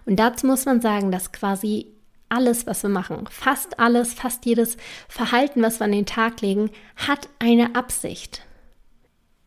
Und 0.07 0.17
dazu 0.17 0.47
muss 0.47 0.65
man 0.65 0.81
sagen, 0.81 1.13
dass 1.13 1.33
quasi 1.33 1.87
alles, 2.31 2.67
was 2.67 2.83
wir 2.83 2.89
machen, 2.89 3.27
fast 3.31 3.79
alles, 3.79 4.15
fast 4.15 4.47
jedes 4.47 4.79
Verhalten, 5.07 5.61
was 5.61 5.81
wir 5.81 5.85
an 5.85 5.93
den 5.93 6.07
Tag 6.07 6.41
legen, 6.41 6.71
hat 6.97 7.29
eine 7.41 7.75
Absicht. 7.75 8.41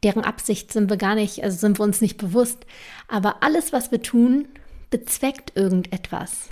Deren 0.04 0.24
Absicht 0.24 0.72
sind 0.72 0.88
wir 0.88 0.98
gar 0.98 1.16
nicht, 1.16 1.44
also 1.44 1.58
sind 1.58 1.80
wir 1.80 1.84
uns 1.84 2.00
nicht 2.00 2.18
bewusst. 2.18 2.68
Aber 3.08 3.42
alles, 3.42 3.74
was 3.74 3.92
wir 3.92 4.04
tun, 4.04 4.48
bezweckt 4.92 5.54
irgendetwas, 5.56 6.50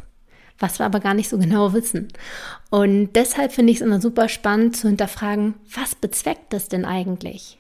was 0.58 0.80
wir 0.80 0.88
aber 0.88 1.02
gar 1.02 1.14
nicht 1.14 1.30
so 1.30 1.38
genau 1.38 1.74
wissen. 1.74 2.08
Und 2.72 3.14
deshalb 3.14 3.52
finde 3.52 3.72
ich 3.72 3.78
es 3.78 3.86
immer 3.86 4.02
super 4.02 4.28
spannend 4.28 4.76
zu 4.76 4.88
hinterfragen, 4.88 5.54
was 5.72 5.94
bezweckt 5.94 6.52
das 6.52 6.68
denn 6.68 6.84
eigentlich? 6.84 7.60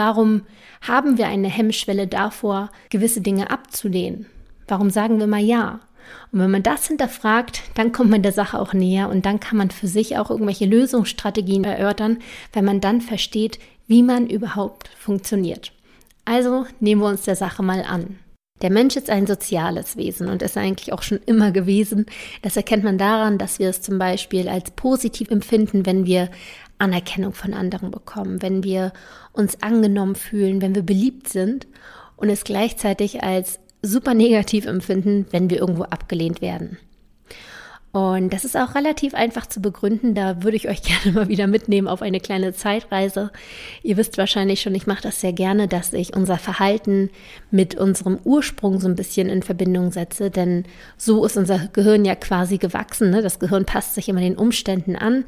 Warum 0.00 0.46
haben 0.80 1.18
wir 1.18 1.26
eine 1.26 1.48
Hemmschwelle 1.48 2.06
davor, 2.06 2.70
gewisse 2.88 3.20
Dinge 3.20 3.50
abzulehnen? 3.50 4.24
Warum 4.66 4.88
sagen 4.88 5.18
wir 5.18 5.26
mal 5.26 5.42
ja? 5.42 5.80
Und 6.32 6.40
wenn 6.40 6.50
man 6.50 6.62
das 6.62 6.88
hinterfragt, 6.88 7.60
dann 7.74 7.92
kommt 7.92 8.08
man 8.08 8.22
der 8.22 8.32
Sache 8.32 8.58
auch 8.58 8.72
näher 8.72 9.10
und 9.10 9.26
dann 9.26 9.40
kann 9.40 9.58
man 9.58 9.70
für 9.70 9.88
sich 9.88 10.16
auch 10.16 10.30
irgendwelche 10.30 10.64
Lösungsstrategien 10.64 11.64
erörtern, 11.64 12.20
wenn 12.54 12.64
man 12.64 12.80
dann 12.80 13.02
versteht, 13.02 13.58
wie 13.88 14.02
man 14.02 14.26
überhaupt 14.26 14.88
funktioniert. 14.88 15.70
Also 16.24 16.64
nehmen 16.80 17.02
wir 17.02 17.08
uns 17.08 17.24
der 17.24 17.36
Sache 17.36 17.62
mal 17.62 17.82
an. 17.82 18.18
Der 18.62 18.70
Mensch 18.70 18.96
ist 18.96 19.10
ein 19.10 19.26
soziales 19.26 19.98
Wesen 19.98 20.28
und 20.28 20.40
ist 20.40 20.56
eigentlich 20.56 20.94
auch 20.94 21.02
schon 21.02 21.20
immer 21.26 21.50
gewesen. 21.50 22.06
Das 22.40 22.56
erkennt 22.56 22.84
man 22.84 22.96
daran, 22.96 23.36
dass 23.36 23.58
wir 23.58 23.68
es 23.68 23.82
zum 23.82 23.98
Beispiel 23.98 24.48
als 24.48 24.70
positiv 24.70 25.30
empfinden, 25.30 25.84
wenn 25.84 26.06
wir 26.06 26.30
Anerkennung 26.80 27.32
von 27.32 27.54
anderen 27.54 27.90
bekommen, 27.90 28.42
wenn 28.42 28.64
wir 28.64 28.92
uns 29.32 29.62
angenommen 29.62 30.14
fühlen, 30.14 30.62
wenn 30.62 30.74
wir 30.74 30.82
beliebt 30.82 31.28
sind 31.28 31.66
und 32.16 32.28
es 32.28 32.44
gleichzeitig 32.44 33.22
als 33.22 33.60
super 33.82 34.14
negativ 34.14 34.66
empfinden, 34.66 35.26
wenn 35.30 35.50
wir 35.50 35.58
irgendwo 35.58 35.84
abgelehnt 35.84 36.40
werden. 36.40 36.78
Und 37.92 38.32
das 38.32 38.44
ist 38.44 38.56
auch 38.56 38.76
relativ 38.76 39.14
einfach 39.14 39.46
zu 39.46 39.60
begründen. 39.60 40.14
Da 40.14 40.44
würde 40.44 40.56
ich 40.56 40.68
euch 40.68 40.82
gerne 41.04 41.12
mal 41.12 41.28
wieder 41.28 41.48
mitnehmen 41.48 41.88
auf 41.88 42.02
eine 42.02 42.20
kleine 42.20 42.52
Zeitreise. 42.52 43.32
Ihr 43.82 43.96
wisst 43.96 44.16
wahrscheinlich 44.16 44.60
schon, 44.60 44.74
ich 44.74 44.86
mache 44.86 45.02
das 45.02 45.20
sehr 45.20 45.32
gerne, 45.32 45.66
dass 45.66 45.92
ich 45.92 46.14
unser 46.14 46.38
Verhalten 46.38 47.10
mit 47.50 47.74
unserem 47.74 48.18
Ursprung 48.22 48.78
so 48.78 48.86
ein 48.86 48.94
bisschen 48.94 49.28
in 49.28 49.42
Verbindung 49.42 49.90
setze. 49.90 50.30
Denn 50.30 50.64
so 50.96 51.24
ist 51.24 51.36
unser 51.36 51.68
Gehirn 51.72 52.04
ja 52.04 52.14
quasi 52.14 52.58
gewachsen. 52.58 53.10
Ne? 53.10 53.22
Das 53.22 53.40
Gehirn 53.40 53.64
passt 53.64 53.96
sich 53.96 54.08
immer 54.08 54.20
den 54.20 54.36
Umständen 54.36 54.94
an. 54.94 55.24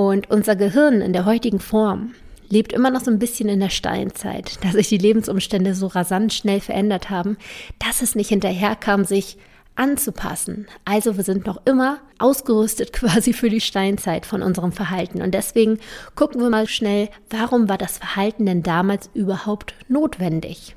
Und 0.00 0.30
unser 0.30 0.56
Gehirn 0.56 1.02
in 1.02 1.12
der 1.12 1.26
heutigen 1.26 1.60
Form 1.60 2.14
lebt 2.48 2.72
immer 2.72 2.90
noch 2.90 3.02
so 3.02 3.10
ein 3.10 3.18
bisschen 3.18 3.50
in 3.50 3.60
der 3.60 3.68
Steinzeit, 3.68 4.58
dass 4.64 4.72
sich 4.72 4.88
die 4.88 4.96
Lebensumstände 4.96 5.74
so 5.74 5.88
rasant 5.88 6.32
schnell 6.32 6.60
verändert 6.60 7.10
haben, 7.10 7.36
dass 7.78 8.00
es 8.00 8.14
nicht 8.14 8.30
hinterherkam, 8.30 9.04
sich 9.04 9.36
anzupassen. 9.76 10.68
Also 10.86 11.18
wir 11.18 11.22
sind 11.24 11.44
noch 11.44 11.60
immer 11.66 11.98
ausgerüstet 12.18 12.92
quasi 12.94 13.34
für 13.34 13.50
die 13.50 13.60
Steinzeit 13.60 14.24
von 14.24 14.40
unserem 14.40 14.72
Verhalten. 14.72 15.20
Und 15.20 15.34
deswegen 15.34 15.78
gucken 16.14 16.40
wir 16.40 16.48
mal 16.48 16.66
schnell, 16.66 17.10
warum 17.28 17.68
war 17.68 17.76
das 17.76 17.98
Verhalten 17.98 18.46
denn 18.46 18.62
damals 18.62 19.10
überhaupt 19.12 19.74
notwendig? 19.88 20.76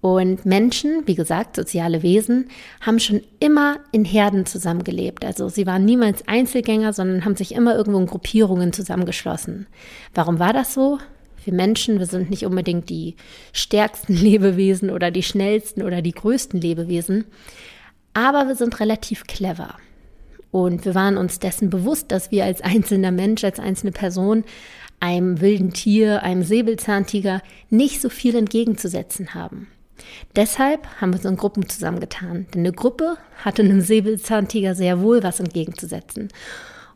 Und 0.00 0.46
Menschen, 0.46 1.02
wie 1.06 1.14
gesagt, 1.14 1.56
soziale 1.56 2.02
Wesen, 2.02 2.48
haben 2.80 2.98
schon 2.98 3.20
immer 3.38 3.80
in 3.92 4.04
Herden 4.04 4.46
zusammengelebt. 4.46 5.24
Also 5.24 5.48
sie 5.48 5.66
waren 5.66 5.84
niemals 5.84 6.26
Einzelgänger, 6.26 6.94
sondern 6.94 7.24
haben 7.24 7.36
sich 7.36 7.54
immer 7.54 7.76
irgendwo 7.76 7.98
in 7.98 8.06
Gruppierungen 8.06 8.72
zusammengeschlossen. 8.72 9.66
Warum 10.14 10.38
war 10.38 10.54
das 10.54 10.72
so? 10.72 10.98
Wir 11.44 11.52
Menschen, 11.52 11.98
wir 11.98 12.06
sind 12.06 12.30
nicht 12.30 12.46
unbedingt 12.46 12.88
die 12.88 13.16
stärksten 13.52 14.14
Lebewesen 14.16 14.90
oder 14.90 15.10
die 15.10 15.22
schnellsten 15.22 15.82
oder 15.82 16.00
die 16.00 16.12
größten 16.12 16.60
Lebewesen, 16.60 17.26
aber 18.14 18.48
wir 18.48 18.56
sind 18.56 18.80
relativ 18.80 19.24
clever. 19.24 19.76
Und 20.50 20.84
wir 20.84 20.94
waren 20.94 21.16
uns 21.16 21.38
dessen 21.38 21.70
bewusst, 21.70 22.10
dass 22.10 22.30
wir 22.30 22.44
als 22.44 22.60
einzelner 22.60 23.12
Mensch, 23.12 23.44
als 23.44 23.60
einzelne 23.60 23.92
Person 23.92 24.44
einem 24.98 25.40
wilden 25.40 25.72
Tier, 25.72 26.22
einem 26.22 26.42
Säbelzahntiger 26.42 27.40
nicht 27.70 28.00
so 28.00 28.08
viel 28.08 28.34
entgegenzusetzen 28.34 29.34
haben. 29.34 29.68
Deshalb 30.36 30.86
haben 31.00 31.12
wir 31.12 31.18
uns 31.18 31.24
in 31.24 31.36
Gruppen 31.36 31.68
zusammengetan, 31.68 32.46
denn 32.54 32.60
eine 32.60 32.72
Gruppe 32.72 33.16
hatte 33.44 33.62
einem 33.62 33.80
Säbelzahntiger 33.80 34.74
sehr 34.74 35.00
wohl 35.00 35.22
was 35.22 35.40
entgegenzusetzen. 35.40 36.28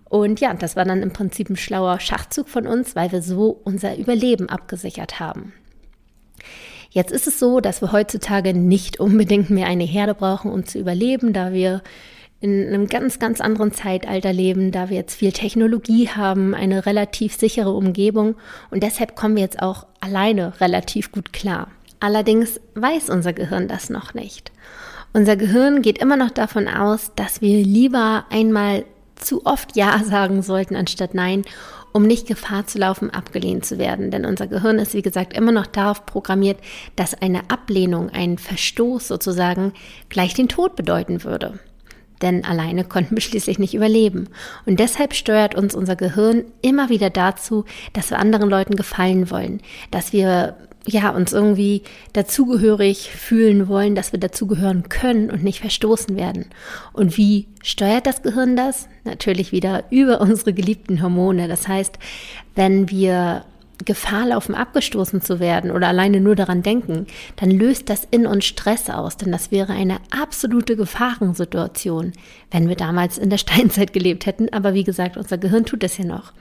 Und 0.04 0.40
ja, 0.40 0.54
das 0.54 0.76
war 0.76 0.84
dann 0.84 1.02
im 1.02 1.12
Prinzip 1.12 1.50
ein 1.50 1.56
schlauer 1.56 1.98
Schachzug 1.98 2.48
von 2.48 2.66
uns, 2.66 2.94
weil 2.94 3.10
wir 3.10 3.22
so 3.22 3.60
unser 3.64 3.96
Überleben 3.96 4.48
abgesichert 4.48 5.18
haben. 5.18 5.52
Jetzt 6.90 7.10
ist 7.10 7.26
es 7.26 7.40
so, 7.40 7.60
dass 7.60 7.80
wir 7.80 7.90
heutzutage 7.90 8.54
nicht 8.54 9.00
unbedingt 9.00 9.50
mehr 9.50 9.66
eine 9.66 9.82
Herde 9.82 10.14
brauchen, 10.14 10.52
um 10.52 10.64
zu 10.64 10.78
überleben, 10.78 11.32
da 11.32 11.52
wir 11.52 11.82
in 12.40 12.68
einem 12.68 12.86
ganz, 12.86 13.18
ganz 13.18 13.40
anderen 13.40 13.72
Zeitalter 13.72 14.32
leben, 14.32 14.70
da 14.70 14.90
wir 14.90 14.98
jetzt 14.98 15.14
viel 15.14 15.32
Technologie 15.32 16.08
haben, 16.08 16.54
eine 16.54 16.86
relativ 16.86 17.34
sichere 17.34 17.72
Umgebung 17.72 18.36
und 18.70 18.82
deshalb 18.82 19.16
kommen 19.16 19.34
wir 19.34 19.42
jetzt 19.42 19.62
auch 19.62 19.86
alleine 20.00 20.60
relativ 20.60 21.10
gut 21.10 21.32
klar. 21.32 21.68
Allerdings 22.04 22.60
weiß 22.74 23.08
unser 23.08 23.32
Gehirn 23.32 23.66
das 23.66 23.88
noch 23.88 24.12
nicht. 24.12 24.52
Unser 25.14 25.36
Gehirn 25.36 25.80
geht 25.80 25.96
immer 25.96 26.18
noch 26.18 26.28
davon 26.28 26.68
aus, 26.68 27.12
dass 27.16 27.40
wir 27.40 27.64
lieber 27.64 28.26
einmal 28.28 28.84
zu 29.16 29.46
oft 29.46 29.74
Ja 29.74 29.98
sagen 30.04 30.42
sollten 30.42 30.76
anstatt 30.76 31.14
Nein, 31.14 31.44
um 31.94 32.02
nicht 32.02 32.26
Gefahr 32.26 32.66
zu 32.66 32.76
laufen, 32.76 33.08
abgelehnt 33.08 33.64
zu 33.64 33.78
werden. 33.78 34.10
Denn 34.10 34.26
unser 34.26 34.48
Gehirn 34.48 34.78
ist, 34.78 34.92
wie 34.92 35.00
gesagt, 35.00 35.34
immer 35.34 35.50
noch 35.50 35.66
darauf 35.66 36.04
programmiert, 36.04 36.58
dass 36.94 37.14
eine 37.14 37.48
Ablehnung, 37.48 38.10
ein 38.10 38.36
Verstoß 38.36 39.08
sozusagen 39.08 39.72
gleich 40.10 40.34
den 40.34 40.48
Tod 40.48 40.76
bedeuten 40.76 41.24
würde 41.24 41.58
denn 42.22 42.44
alleine 42.44 42.84
konnten 42.84 43.16
wir 43.16 43.20
schließlich 43.20 43.58
nicht 43.58 43.74
überleben. 43.74 44.28
Und 44.64 44.80
deshalb 44.80 45.14
steuert 45.14 45.54
uns 45.54 45.74
unser 45.74 45.94
Gehirn 45.94 46.44
immer 46.62 46.88
wieder 46.88 47.10
dazu, 47.10 47.64
dass 47.92 48.10
wir 48.10 48.18
anderen 48.18 48.48
Leuten 48.48 48.76
gefallen 48.76 49.30
wollen, 49.30 49.60
dass 49.90 50.12
wir 50.12 50.56
ja, 50.86 51.10
uns 51.10 51.32
irgendwie 51.32 51.82
dazugehörig 52.12 53.10
fühlen 53.10 53.68
wollen, 53.68 53.94
dass 53.94 54.12
wir 54.12 54.20
dazugehören 54.20 54.88
können 54.88 55.30
und 55.30 55.42
nicht 55.42 55.60
verstoßen 55.60 56.16
werden. 56.16 56.46
Und 56.92 57.16
wie 57.16 57.46
steuert 57.62 58.06
das 58.06 58.22
Gehirn 58.22 58.56
das? 58.56 58.88
Natürlich 59.04 59.52
wieder 59.52 59.84
über 59.90 60.20
unsere 60.20 60.52
geliebten 60.52 61.02
Hormone. 61.02 61.48
Das 61.48 61.68
heißt, 61.68 61.98
wenn 62.54 62.90
wir 62.90 63.44
Gefahr 63.84 64.26
laufen, 64.26 64.54
abgestoßen 64.54 65.20
zu 65.20 65.40
werden 65.40 65.70
oder 65.70 65.88
alleine 65.88 66.20
nur 66.20 66.34
daran 66.34 66.62
denken, 66.62 67.06
dann 67.36 67.50
löst 67.50 67.90
das 67.90 68.06
in 68.10 68.26
uns 68.26 68.44
Stress 68.44 68.90
aus, 68.90 69.16
denn 69.16 69.32
das 69.32 69.50
wäre 69.50 69.72
eine 69.72 69.98
absolute 70.10 70.76
Gefahrensituation, 70.76 72.12
wenn 72.50 72.68
wir 72.68 72.76
damals 72.76 73.18
in 73.18 73.30
der 73.30 73.38
Steinzeit 73.44 73.92
gelebt 73.92 74.26
hätten. 74.26 74.52
Aber 74.52 74.74
wie 74.74 74.84
gesagt, 74.84 75.16
unser 75.16 75.38
Gehirn 75.38 75.64
tut 75.64 75.82
das 75.82 75.98
ja 75.98 76.04
noch. 76.04 76.32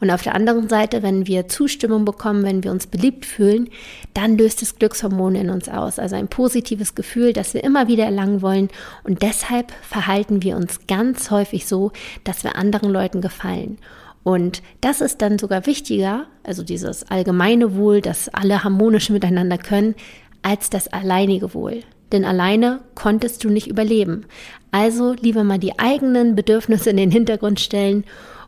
Und 0.00 0.10
auf 0.10 0.22
der 0.22 0.34
anderen 0.34 0.68
Seite, 0.68 1.02
wenn 1.02 1.26
wir 1.26 1.48
Zustimmung 1.48 2.04
bekommen, 2.04 2.44
wenn 2.44 2.62
wir 2.62 2.70
uns 2.70 2.86
beliebt 2.86 3.26
fühlen, 3.26 3.68
dann 4.14 4.38
löst 4.38 4.62
es 4.62 4.76
Glückshormone 4.76 5.40
in 5.40 5.50
uns 5.50 5.68
aus, 5.68 5.98
also 5.98 6.14
ein 6.14 6.28
positives 6.28 6.94
Gefühl, 6.94 7.32
das 7.32 7.54
wir 7.54 7.64
immer 7.64 7.88
wieder 7.88 8.04
erlangen 8.04 8.42
wollen. 8.42 8.68
Und 9.02 9.22
deshalb 9.22 9.72
verhalten 9.82 10.42
wir 10.42 10.56
uns 10.56 10.86
ganz 10.86 11.30
häufig 11.30 11.66
so, 11.66 11.92
dass 12.24 12.44
wir 12.44 12.56
anderen 12.56 12.90
Leuten 12.90 13.20
gefallen. 13.20 13.78
Und 14.22 14.62
das 14.80 15.00
ist 15.00 15.22
dann 15.22 15.38
sogar 15.38 15.66
wichtiger, 15.66 16.26
also 16.42 16.62
dieses 16.62 17.10
allgemeine 17.10 17.76
Wohl, 17.76 18.00
dass 18.00 18.28
alle 18.28 18.64
harmonisch 18.64 19.10
miteinander 19.10 19.58
können, 19.58 19.94
als 20.42 20.70
das 20.70 20.88
alleinige 20.88 21.54
Wohl. 21.54 21.82
Denn 22.12 22.24
alleine 22.24 22.80
konntest 22.94 23.44
du 23.44 23.50
nicht 23.50 23.66
überleben. 23.66 24.26
Also 24.70 25.14
lieber 25.14 25.44
mal 25.44 25.58
die 25.58 25.78
eigenen 25.78 26.34
Bedürfnisse 26.34 26.90
in 26.90 26.96
den 26.96 27.10
Hintergrund 27.10 27.60
stellen 27.60 28.04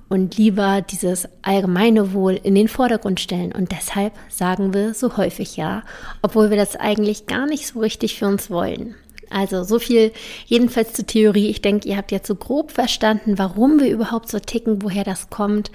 und 0.08 0.36
lieber 0.36 0.82
dieses 0.82 1.28
allgemeine 1.42 2.12
Wohl 2.12 2.38
in 2.42 2.54
den 2.54 2.68
Vordergrund 2.68 3.20
stellen. 3.20 3.52
Und 3.52 3.70
deshalb 3.70 4.12
sagen 4.28 4.74
wir 4.74 4.92
so 4.92 5.16
häufig 5.16 5.56
ja, 5.56 5.82
obwohl 6.20 6.50
wir 6.50 6.56
das 6.56 6.76
eigentlich 6.76 7.26
gar 7.26 7.46
nicht 7.46 7.66
so 7.66 7.78
richtig 7.78 8.18
für 8.18 8.26
uns 8.26 8.50
wollen. 8.50 8.96
Also 9.30 9.62
so 9.64 9.78
viel 9.78 10.12
jedenfalls 10.46 10.92
zur 10.92 11.06
Theorie. 11.06 11.48
Ich 11.48 11.62
denke, 11.62 11.88
ihr 11.88 11.96
habt 11.96 12.12
jetzt 12.12 12.26
so 12.26 12.34
grob 12.34 12.72
verstanden, 12.72 13.38
warum 13.38 13.80
wir 13.80 13.88
überhaupt 13.88 14.28
so 14.28 14.40
ticken, 14.40 14.82
woher 14.82 15.04
das 15.04 15.30
kommt, 15.30 15.70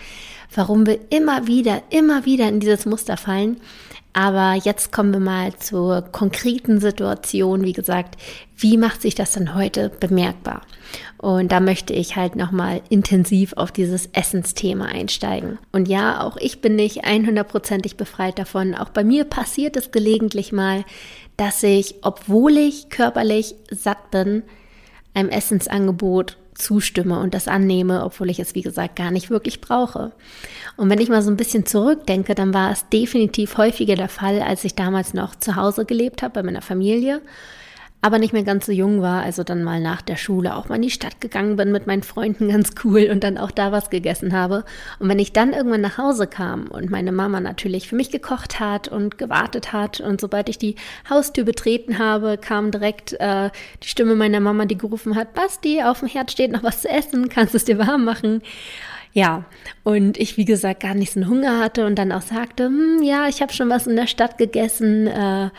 warum 0.54 0.86
wir 0.86 1.00
immer 1.10 1.48
wieder, 1.48 1.82
immer 1.90 2.26
wieder 2.26 2.48
in 2.50 2.60
dieses 2.60 2.86
Muster 2.86 3.18
fallen. 3.18 3.62
Aber 4.18 4.54
jetzt 4.54 4.94
kommen 4.94 5.12
wir 5.12 5.20
mal 5.20 5.54
zur 5.58 6.02
konkreten 6.02 6.80
Situation. 6.80 7.66
Wie 7.66 7.74
gesagt, 7.74 8.16
wie 8.56 8.78
macht 8.78 9.02
sich 9.02 9.14
das 9.14 9.34
dann 9.34 9.56
heute 9.56 9.90
bemerkbar? 9.90 10.62
Und 11.18 11.52
da 11.52 11.60
möchte 11.60 11.92
ich 11.92 12.16
halt 12.16 12.38
nochmal 12.38 12.82
intensiv 12.88 13.52
auf 13.58 13.74
dieses 13.74 14.06
Essensthema 14.14 14.86
einsteigen. 14.86 15.60
Und 15.74 15.90
ja, 15.90 16.22
auch 16.22 16.38
ich 16.38 16.62
bin 16.62 16.78
nicht 16.78 17.06
100%ig 17.06 17.98
befreit 17.98 18.40
davon. 18.40 18.74
Auch 18.74 18.88
bei 18.88 19.04
mir 19.04 19.26
passiert 19.26 19.76
es 19.76 19.92
gelegentlich 19.92 20.54
mal, 20.54 20.86
dass 21.36 21.62
ich, 21.62 21.96
obwohl 22.02 22.56
ich 22.56 22.88
körperlich 22.88 23.56
satt 23.70 24.12
bin, 24.12 24.44
einem 25.14 25.28
Essensangebot 25.28 26.38
zustimme 26.56 27.20
und 27.20 27.34
das 27.34 27.48
annehme, 27.48 28.04
obwohl 28.04 28.30
ich 28.30 28.40
es, 28.40 28.56
wie 28.56 28.62
gesagt, 28.62 28.96
gar 28.96 29.12
nicht 29.12 29.30
wirklich 29.30 29.62
brauche. 29.62 30.12
Und 30.78 30.90
wenn 30.90 31.00
ich 31.00 31.10
mal 31.10 31.22
so 31.22 31.30
ein 31.30 31.38
bisschen 31.38 31.66
zurückdenke, 31.66 32.34
dann 32.34 32.54
war 32.54 32.72
es 32.72 32.90
definitiv 32.90 33.58
häufiger 33.58 33.96
der 33.96 34.10
Fall, 34.10 34.42
als 34.42 34.64
ich 34.64 34.76
damals 34.76 35.14
noch 35.14 35.36
zu 35.36 35.56
Hause 35.56 35.86
gelebt 35.86 36.24
habe 36.24 36.34
bei 36.34 36.44
meiner 36.44 36.62
Familie 36.62 37.22
aber 38.02 38.20
nicht 38.20 38.34
mehr 38.34 38.44
ganz 38.44 38.68
so 38.68 38.72
jung 38.72 39.02
war, 39.02 39.24
also 39.24 39.44
dann 39.44 39.64
mal 39.64 39.82
nach 39.82 40.02
der 40.04 40.16
Schule 40.16 40.56
auch 40.56 40.70
mal 40.70 40.76
in 40.76 40.84
die 40.84 40.92
Stadt 40.92 41.22
gegangen 41.22 41.56
bin 41.56 41.72
mit 41.72 41.88
meinen 41.88 42.04
Freunden, 42.04 42.50
ganz 42.52 42.72
cool 42.84 43.10
und 43.12 43.24
dann 43.24 43.38
auch 43.38 43.52
da 43.52 43.72
was 43.72 43.90
gegessen 43.90 44.34
habe. 44.34 44.64
Und 45.00 45.10
wenn 45.10 45.18
ich 45.18 45.34
dann 45.34 45.54
irgendwann 45.54 45.82
nach 45.82 45.98
Hause 45.98 46.28
kam 46.28 46.68
und 46.68 46.92
meine 46.92 47.12
Mama 47.12 47.40
natürlich 47.40 47.90
für 47.90 47.96
mich 47.96 48.12
gekocht 48.12 48.60
hat 48.60 48.88
und 48.88 49.18
gewartet 49.18 49.74
hat 49.74 50.02
und 50.02 50.22
sobald 50.22 50.50
ich 50.50 50.58
die 50.58 50.76
Haustür 51.10 51.46
betreten 51.46 51.98
habe, 51.98 52.38
kam 52.38 52.70
direkt 52.70 53.14
äh, 53.14 53.50
die 53.82 53.88
Stimme 53.88 54.16
meiner 54.16 54.40
Mama, 54.40 54.66
die 54.66 54.78
gerufen 54.78 55.16
hat, 55.16 55.34
Basti, 55.34 55.82
auf 55.82 56.00
dem 56.00 56.10
Herd 56.10 56.32
steht 56.32 56.52
noch 56.52 56.64
was 56.64 56.82
zu 56.82 56.90
essen, 56.90 57.30
kannst 57.30 57.54
du 57.54 57.58
es 57.58 57.66
dir 57.66 57.80
warm 57.80 58.06
machen? 58.06 58.42
Ja, 59.16 59.46
und 59.84 60.18
ich, 60.18 60.36
wie 60.36 60.44
gesagt, 60.44 60.82
gar 60.82 60.94
nicht 60.94 61.14
so 61.14 61.22
einen 61.22 61.30
Hunger 61.30 61.60
hatte 61.60 61.86
und 61.86 61.96
dann 61.96 62.12
auch 62.12 62.22
sagte, 62.22 62.66
hm, 62.66 63.02
ja, 63.02 63.30
ich 63.30 63.42
habe 63.42 63.54
schon 63.54 63.70
was 63.70 63.88
in 63.88 63.96
der 63.96 64.08
Stadt 64.08 64.38
gegessen, 64.38 65.08
äh, 65.08 65.52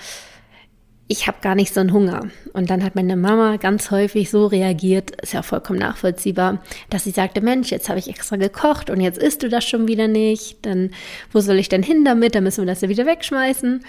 ich 1.09 1.29
habe 1.29 1.39
gar 1.41 1.55
nicht 1.55 1.73
so 1.73 1.81
einen 1.81 1.93
Hunger. 1.93 2.29
Und 2.53 2.71
dann 2.71 2.83
hat 2.83 2.97
meine 2.97 3.17
Mama 3.17 3.57
ganz 3.57 3.91
häufig 3.91 4.31
so 4.31 4.47
reagiert, 4.47 5.13
ist 5.23 5.35
ja 5.35 5.43
vollkommen 5.43 5.79
nachvollziehbar, 5.79 6.63
dass 6.91 7.05
sie 7.05 7.11
sagte, 7.11 7.41
Mensch, 7.41 7.71
jetzt 7.71 7.89
habe 7.89 7.99
ich 7.99 8.09
extra 8.09 8.37
gekocht 8.37 8.91
und 8.91 9.01
jetzt 9.01 9.19
isst 9.19 9.43
du 9.43 9.49
das 9.49 9.65
schon 9.65 9.87
wieder 9.87 10.09
nicht. 10.09 10.67
Dann, 10.67 10.91
wo 11.33 11.41
soll 11.41 11.59
ich 11.59 11.69
denn 11.69 11.83
hin 11.83 12.05
damit? 12.05 12.35
Dann 12.35 12.45
müssen 12.45 12.63
wir 12.63 12.67
das 12.67 12.81
ja 12.81 12.89
wieder 12.89 13.07
wegschmeißen. 13.07 13.85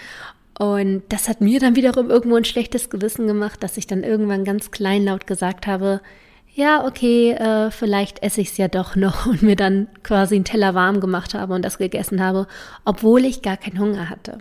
Und 0.60 1.04
das 1.10 1.28
hat 1.30 1.42
mir 1.42 1.60
dann 1.60 1.76
wiederum 1.76 2.10
irgendwo 2.10 2.36
ein 2.36 2.46
schlechtes 2.46 2.90
Gewissen 2.90 3.28
gemacht, 3.28 3.62
dass 3.64 3.78
ich 3.78 3.88
dann 3.88 4.04
irgendwann 4.04 4.44
ganz 4.44 4.72
kleinlaut 4.72 5.28
gesagt 5.28 5.68
habe, 5.68 6.02
ja, 6.54 6.84
okay, 6.86 7.34
äh, 7.34 7.70
vielleicht 7.70 8.24
esse 8.24 8.42
ich 8.42 8.50
es 8.50 8.58
ja 8.58 8.68
doch 8.68 8.96
noch 8.96 9.28
und 9.28 9.44
mir 9.44 9.56
dann 9.56 9.88
quasi 10.02 10.36
einen 10.36 10.46
Teller 10.46 10.74
warm 10.74 11.00
gemacht 11.00 11.36
habe 11.36 11.54
und 11.54 11.64
das 11.64 11.78
gegessen 11.78 12.22
habe, 12.24 12.48
obwohl 12.86 13.26
ich 13.26 13.44
gar 13.44 13.58
keinen 13.58 13.80
Hunger 13.80 14.10
hatte. 14.10 14.40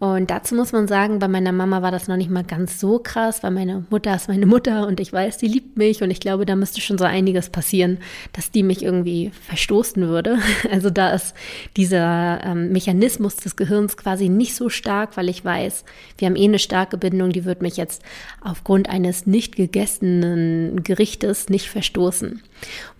Und 0.00 0.30
dazu 0.30 0.54
muss 0.54 0.72
man 0.72 0.88
sagen, 0.88 1.18
bei 1.18 1.28
meiner 1.28 1.52
Mama 1.52 1.82
war 1.82 1.90
das 1.90 2.08
noch 2.08 2.16
nicht 2.16 2.30
mal 2.30 2.42
ganz 2.42 2.80
so 2.80 3.00
krass, 3.00 3.42
weil 3.42 3.50
meine 3.50 3.84
Mutter 3.90 4.16
ist 4.16 4.28
meine 4.28 4.46
Mutter 4.46 4.86
und 4.86 4.98
ich 4.98 5.12
weiß, 5.12 5.36
die 5.36 5.46
liebt 5.46 5.76
mich 5.76 6.02
und 6.02 6.10
ich 6.10 6.20
glaube, 6.20 6.46
da 6.46 6.56
müsste 6.56 6.80
schon 6.80 6.96
so 6.96 7.04
einiges 7.04 7.50
passieren, 7.50 7.98
dass 8.32 8.50
die 8.50 8.62
mich 8.62 8.82
irgendwie 8.82 9.30
verstoßen 9.46 10.08
würde. 10.08 10.38
Also 10.70 10.88
da 10.88 11.10
ist 11.10 11.34
dieser 11.76 12.42
ähm, 12.44 12.70
Mechanismus 12.70 13.36
des 13.36 13.56
Gehirns 13.56 13.96
quasi 13.96 14.28
nicht 14.28 14.54
so 14.54 14.68
stark, 14.68 15.16
weil 15.16 15.28
ich 15.28 15.44
weiß, 15.44 15.84
wir 16.16 16.26
haben 16.26 16.36
eh 16.36 16.44
eine 16.44 16.58
starke 16.60 16.96
Bindung, 16.96 17.32
die 17.32 17.44
wird 17.44 17.60
mich 17.60 17.76
jetzt 17.76 18.02
aufgrund 18.40 18.88
eines 18.88 19.26
nicht 19.26 19.56
gegessenen 19.56 20.82
Gerichtes 20.84 21.48
nicht 21.48 21.68
verstoßen. 21.68 22.40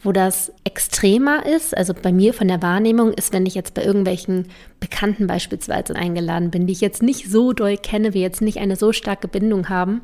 Wo 0.03 0.13
das 0.13 0.53
extremer 0.65 1.47
ist, 1.47 1.77
also 1.77 1.95
bei 1.95 2.13
mir 2.13 2.35
von 2.35 2.49
der 2.49 2.61
Wahrnehmung, 2.61 3.13
ist, 3.13 3.33
wenn 3.33 3.47
ich 3.47 3.55
jetzt 3.55 3.75
bei 3.75 3.85
irgendwelchen 3.85 4.47
Bekannten 4.81 5.27
beispielsweise 5.27 5.95
eingeladen 5.95 6.51
bin, 6.51 6.67
die 6.67 6.73
ich 6.73 6.81
jetzt 6.81 7.03
nicht 7.03 7.31
so 7.31 7.53
doll 7.53 7.77
kenne, 7.77 8.15
wir 8.15 8.23
jetzt 8.23 8.41
nicht 8.43 8.59
eine 8.59 8.77
so 8.77 8.93
starke 8.93 9.29
Bindung 9.29 9.69
haben. 9.69 10.03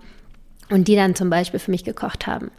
und 0.68 0.88
die 0.88 0.96
dann 0.96 1.14
zum 1.14 1.30
Beispiel 1.30 1.60
für 1.60 1.70
mich 1.70 1.84
gekocht 1.84 2.26
haben. 2.26 2.50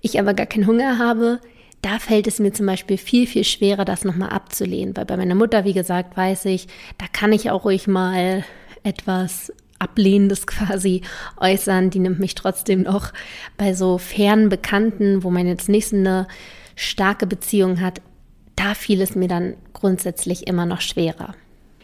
Ich 0.00 0.20
aber 0.20 0.32
gar 0.32 0.46
keinen 0.46 0.68
Hunger 0.68 0.98
habe, 0.98 1.40
da 1.82 1.98
fällt 1.98 2.28
es 2.28 2.38
mir 2.38 2.52
zum 2.52 2.66
Beispiel 2.66 2.96
viel, 2.96 3.26
viel 3.26 3.42
schwerer, 3.42 3.84
das 3.84 4.04
nochmal 4.04 4.30
abzulehnen. 4.30 4.96
Weil 4.96 5.04
bei 5.04 5.16
meiner 5.16 5.34
Mutter, 5.34 5.64
wie 5.64 5.72
gesagt, 5.72 6.16
weiß 6.16 6.44
ich, 6.44 6.68
da 6.98 7.06
kann 7.12 7.32
ich 7.32 7.50
auch 7.50 7.64
ruhig 7.64 7.88
mal 7.88 8.44
etwas 8.84 9.52
Ablehnendes 9.80 10.46
quasi 10.46 11.02
äußern. 11.38 11.90
Die 11.90 11.98
nimmt 11.98 12.20
mich 12.20 12.36
trotzdem 12.36 12.82
noch 12.82 13.12
bei 13.56 13.74
so 13.74 13.98
fernen 13.98 14.48
Bekannten, 14.48 15.24
wo 15.24 15.30
man 15.30 15.48
jetzt 15.48 15.68
nicht 15.68 15.88
so 15.88 15.96
eine 15.96 16.28
starke 16.76 17.26
Beziehung 17.26 17.80
hat, 17.80 18.00
da 18.56 18.74
fiel 18.74 19.02
es 19.02 19.14
mir 19.14 19.28
dann 19.28 19.54
grundsätzlich 19.72 20.46
immer 20.46 20.66
noch 20.66 20.80
schwerer. 20.80 21.34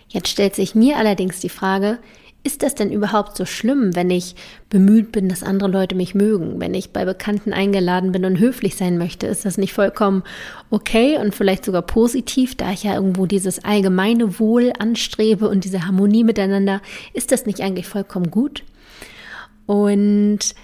Jetzt 0.08 0.28
stellt 0.28 0.54
sich 0.54 0.74
mir 0.74 0.96
allerdings 0.96 1.40
die 1.40 1.48
Frage, 1.48 1.98
ist 2.44 2.62
das 2.62 2.74
denn 2.74 2.92
überhaupt 2.92 3.36
so 3.36 3.44
schlimm, 3.44 3.94
wenn 3.94 4.10
ich 4.10 4.34
bemüht 4.70 5.12
bin, 5.12 5.28
dass 5.28 5.42
andere 5.42 5.70
Leute 5.70 5.94
mich 5.94 6.14
mögen? 6.14 6.60
Wenn 6.60 6.72
ich 6.72 6.92
bei 6.92 7.04
Bekannten 7.04 7.52
eingeladen 7.52 8.12
bin 8.12 8.24
und 8.24 8.38
höflich 8.38 8.76
sein 8.76 8.96
möchte, 8.96 9.26
ist 9.26 9.44
das 9.44 9.58
nicht 9.58 9.72
vollkommen 9.72 10.22
okay 10.70 11.18
und 11.18 11.34
vielleicht 11.34 11.64
sogar 11.64 11.82
positiv, 11.82 12.54
da 12.54 12.70
ich 12.72 12.84
ja 12.84 12.94
irgendwo 12.94 13.26
dieses 13.26 13.64
allgemeine 13.64 14.38
Wohl 14.38 14.72
anstrebe 14.78 15.48
und 15.48 15.64
diese 15.64 15.84
Harmonie 15.86 16.24
miteinander, 16.24 16.80
ist 17.12 17.32
das 17.32 17.44
nicht 17.44 17.60
eigentlich 17.60 17.86
vollkommen 17.86 18.30
gut? 18.30 18.62
Und 19.66 20.54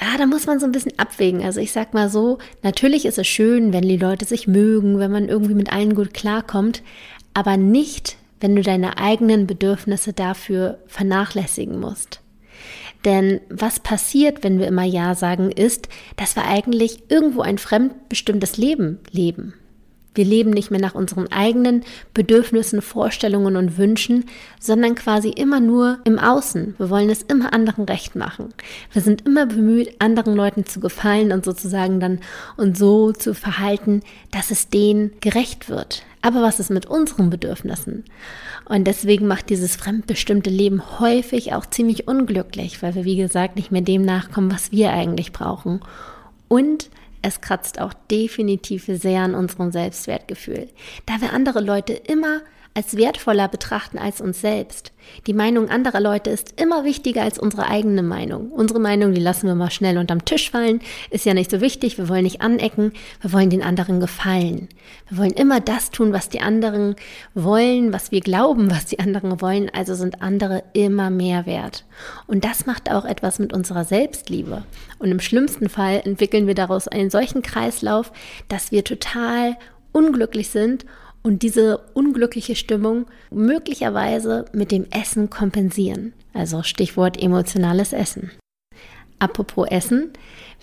ja, 0.00 0.18
da 0.18 0.26
muss 0.26 0.46
man 0.46 0.58
so 0.58 0.66
ein 0.66 0.72
bisschen 0.72 0.98
abwägen. 0.98 1.44
Also 1.44 1.60
ich 1.60 1.70
sag 1.70 1.94
mal 1.94 2.08
so, 2.08 2.38
natürlich 2.62 3.04
ist 3.06 3.18
es 3.18 3.28
schön, 3.28 3.72
wenn 3.72 3.86
die 3.86 3.96
Leute 3.96 4.24
sich 4.24 4.48
mögen, 4.48 4.98
wenn 4.98 5.12
man 5.12 5.28
irgendwie 5.28 5.54
mit 5.54 5.72
allen 5.72 5.94
gut 5.94 6.14
klarkommt, 6.14 6.82
aber 7.32 7.56
nicht, 7.56 8.16
wenn 8.44 8.56
du 8.56 8.60
deine 8.60 8.98
eigenen 8.98 9.46
Bedürfnisse 9.46 10.12
dafür 10.12 10.76
vernachlässigen 10.86 11.80
musst. 11.80 12.20
Denn 13.06 13.40
was 13.48 13.80
passiert, 13.80 14.44
wenn 14.44 14.58
wir 14.58 14.66
immer 14.66 14.84
Ja 14.84 15.14
sagen, 15.14 15.50
ist, 15.50 15.88
dass 16.16 16.36
wir 16.36 16.44
eigentlich 16.44 17.04
irgendwo 17.08 17.40
ein 17.40 17.56
fremdbestimmtes 17.56 18.58
Leben 18.58 18.98
leben. 19.10 19.54
Wir 20.14 20.24
leben 20.24 20.50
nicht 20.50 20.70
mehr 20.70 20.80
nach 20.80 20.94
unseren 20.94 21.30
eigenen 21.30 21.82
Bedürfnissen, 22.14 22.82
Vorstellungen 22.82 23.56
und 23.56 23.76
Wünschen, 23.78 24.24
sondern 24.60 24.94
quasi 24.94 25.30
immer 25.30 25.60
nur 25.60 25.98
im 26.04 26.18
Außen. 26.18 26.76
Wir 26.78 26.90
wollen 26.90 27.10
es 27.10 27.22
immer 27.22 27.52
anderen 27.52 27.84
recht 27.84 28.14
machen. 28.14 28.54
Wir 28.92 29.02
sind 29.02 29.26
immer 29.26 29.46
bemüht, 29.46 30.00
anderen 30.00 30.34
Leuten 30.34 30.66
zu 30.66 30.80
gefallen 30.80 31.32
und 31.32 31.44
sozusagen 31.44 32.00
dann 32.00 32.20
und 32.56 32.78
so 32.78 33.12
zu 33.12 33.34
verhalten, 33.34 34.02
dass 34.30 34.50
es 34.50 34.68
denen 34.68 35.12
gerecht 35.20 35.68
wird. 35.68 36.04
Aber 36.22 36.40
was 36.40 36.58
ist 36.58 36.70
mit 36.70 36.86
unseren 36.86 37.28
Bedürfnissen? 37.28 38.04
Und 38.64 38.84
deswegen 38.84 39.26
macht 39.26 39.50
dieses 39.50 39.76
fremdbestimmte 39.76 40.48
Leben 40.48 40.98
häufig 40.98 41.52
auch 41.52 41.66
ziemlich 41.66 42.08
unglücklich, 42.08 42.82
weil 42.82 42.94
wir, 42.94 43.04
wie 43.04 43.16
gesagt, 43.16 43.56
nicht 43.56 43.70
mehr 43.70 43.82
dem 43.82 44.02
nachkommen, 44.06 44.50
was 44.50 44.72
wir 44.72 44.90
eigentlich 44.90 45.32
brauchen. 45.32 45.80
Und 46.48 46.88
es 47.24 47.40
kratzt 47.40 47.80
auch 47.80 47.94
definitiv 48.10 48.84
sehr 48.86 49.22
an 49.22 49.34
unserem 49.34 49.72
Selbstwertgefühl, 49.72 50.68
da 51.06 51.20
wir 51.22 51.32
andere 51.32 51.60
Leute 51.60 51.94
immer 51.94 52.42
als 52.76 52.96
wertvoller 52.96 53.46
betrachten 53.46 53.98
als 53.98 54.20
uns 54.20 54.40
selbst. 54.40 54.92
Die 55.28 55.32
Meinung 55.32 55.68
anderer 55.68 56.00
Leute 56.00 56.30
ist 56.30 56.60
immer 56.60 56.84
wichtiger 56.84 57.22
als 57.22 57.38
unsere 57.38 57.68
eigene 57.68 58.02
Meinung. 58.02 58.50
Unsere 58.50 58.80
Meinung, 58.80 59.12
die 59.14 59.20
lassen 59.20 59.46
wir 59.46 59.54
mal 59.54 59.70
schnell 59.70 59.96
unterm 59.96 60.24
Tisch 60.24 60.50
fallen, 60.50 60.80
ist 61.10 61.24
ja 61.24 61.34
nicht 61.34 61.52
so 61.52 61.60
wichtig, 61.60 61.98
wir 61.98 62.08
wollen 62.08 62.24
nicht 62.24 62.40
anecken, 62.40 62.92
wir 63.20 63.32
wollen 63.32 63.50
den 63.50 63.62
anderen 63.62 64.00
gefallen. 64.00 64.68
Wir 65.08 65.18
wollen 65.18 65.30
immer 65.32 65.60
das 65.60 65.90
tun, 65.90 66.12
was 66.12 66.30
die 66.30 66.40
anderen 66.40 66.96
wollen, 67.34 67.92
was 67.92 68.10
wir 68.10 68.20
glauben, 68.20 68.70
was 68.72 68.86
die 68.86 68.98
anderen 68.98 69.40
wollen, 69.40 69.70
also 69.72 69.94
sind 69.94 70.20
andere 70.20 70.64
immer 70.72 71.10
mehr 71.10 71.46
wert. 71.46 71.84
Und 72.26 72.44
das 72.44 72.66
macht 72.66 72.90
auch 72.90 73.04
etwas 73.04 73.38
mit 73.38 73.52
unserer 73.52 73.84
Selbstliebe. 73.84 74.64
Und 74.98 75.12
im 75.12 75.20
schlimmsten 75.20 75.68
Fall 75.68 76.00
entwickeln 76.04 76.48
wir 76.48 76.54
daraus 76.54 76.88
einen 76.88 77.10
solchen 77.10 77.42
Kreislauf, 77.42 78.10
dass 78.48 78.72
wir 78.72 78.82
total 78.82 79.56
unglücklich 79.92 80.50
sind 80.50 80.84
und 81.24 81.42
diese 81.42 81.78
unglückliche 81.94 82.54
Stimmung 82.54 83.06
möglicherweise 83.30 84.44
mit 84.52 84.70
dem 84.70 84.86
Essen 84.90 85.30
kompensieren. 85.30 86.12
Also 86.32 86.62
Stichwort 86.62 87.20
emotionales 87.20 87.92
Essen. 87.92 88.30
Apropos 89.18 89.68
Essen, 89.70 90.12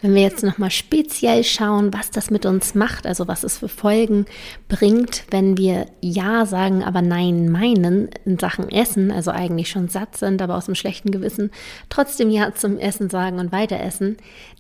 wenn 0.01 0.13
wir 0.13 0.21
jetzt 0.21 0.43
nochmal 0.43 0.69
speziell 0.69 1.43
schauen, 1.43 1.93
was 1.93 2.12
das 2.12 2.29
mit 2.29 2.45
uns 2.45 2.75
macht, 2.75 3.07
also 3.07 3.27
was 3.27 3.43
es 3.43 3.57
für 3.57 3.69
Folgen 3.69 4.25
bringt, 4.67 5.23
wenn 5.31 5.57
wir 5.57 5.88
Ja 6.01 6.45
sagen, 6.45 6.83
aber 6.83 7.01
Nein 7.01 7.49
meinen 7.49 8.09
in 8.25 8.38
Sachen 8.38 8.69
Essen, 8.69 9.12
also 9.12 9.31
eigentlich 9.31 9.69
schon 9.69 9.88
satt 9.88 10.17
sind, 10.17 10.41
aber 10.41 10.57
aus 10.57 10.65
dem 10.65 10.75
schlechten 10.75 11.12
Gewissen 11.12 11.49
trotzdem 11.89 12.29
Ja 12.29 12.53
zum 12.53 12.77
Essen 12.77 13.09
sagen 13.09 13.39
und 13.39 13.51
weiter 13.51 13.79
essen, 13.79 14.17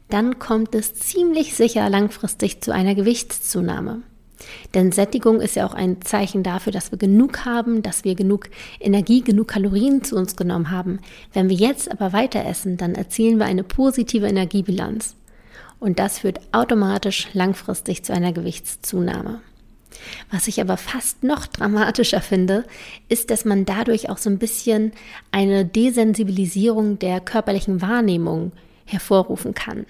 dann 0.09 0.39
kommt 0.39 0.73
es 0.73 0.95
ziemlich 0.95 1.53
sicher 1.55 1.89
langfristig 1.89 2.61
zu 2.61 2.73
einer 2.73 2.95
Gewichtszunahme. 2.95 4.01
Denn 4.73 4.91
Sättigung 4.91 5.41
ist 5.41 5.55
ja 5.55 5.65
auch 5.65 5.73
ein 5.73 6.01
Zeichen 6.01 6.43
dafür, 6.43 6.71
dass 6.71 6.91
wir 6.91 6.97
genug 6.97 7.45
haben, 7.45 7.83
dass 7.83 8.03
wir 8.03 8.15
genug 8.15 8.49
Energie, 8.79 9.21
genug 9.21 9.49
Kalorien 9.49 10.03
zu 10.03 10.15
uns 10.15 10.35
genommen 10.35 10.71
haben. 10.71 10.99
Wenn 11.33 11.49
wir 11.49 11.55
jetzt 11.55 11.91
aber 11.91 12.13
weiter 12.13 12.45
essen, 12.45 12.77
dann 12.77 12.95
erzielen 12.95 13.37
wir 13.37 13.45
eine 13.45 13.63
positive 13.63 14.27
Energiebilanz. 14.27 15.15
Und 15.79 15.99
das 15.99 16.19
führt 16.19 16.39
automatisch 16.51 17.27
langfristig 17.33 18.03
zu 18.03 18.13
einer 18.13 18.33
Gewichtszunahme. 18.33 19.41
Was 20.31 20.47
ich 20.47 20.61
aber 20.61 20.77
fast 20.77 21.23
noch 21.23 21.47
dramatischer 21.47 22.21
finde, 22.21 22.65
ist, 23.09 23.29
dass 23.29 23.45
man 23.45 23.65
dadurch 23.65 24.09
auch 24.09 24.17
so 24.17 24.29
ein 24.29 24.37
bisschen 24.37 24.93
eine 25.31 25.65
Desensibilisierung 25.65 26.99
der 26.99 27.19
körperlichen 27.19 27.81
Wahrnehmung 27.81 28.51
hervorrufen 28.85 29.53
kann. 29.53 29.85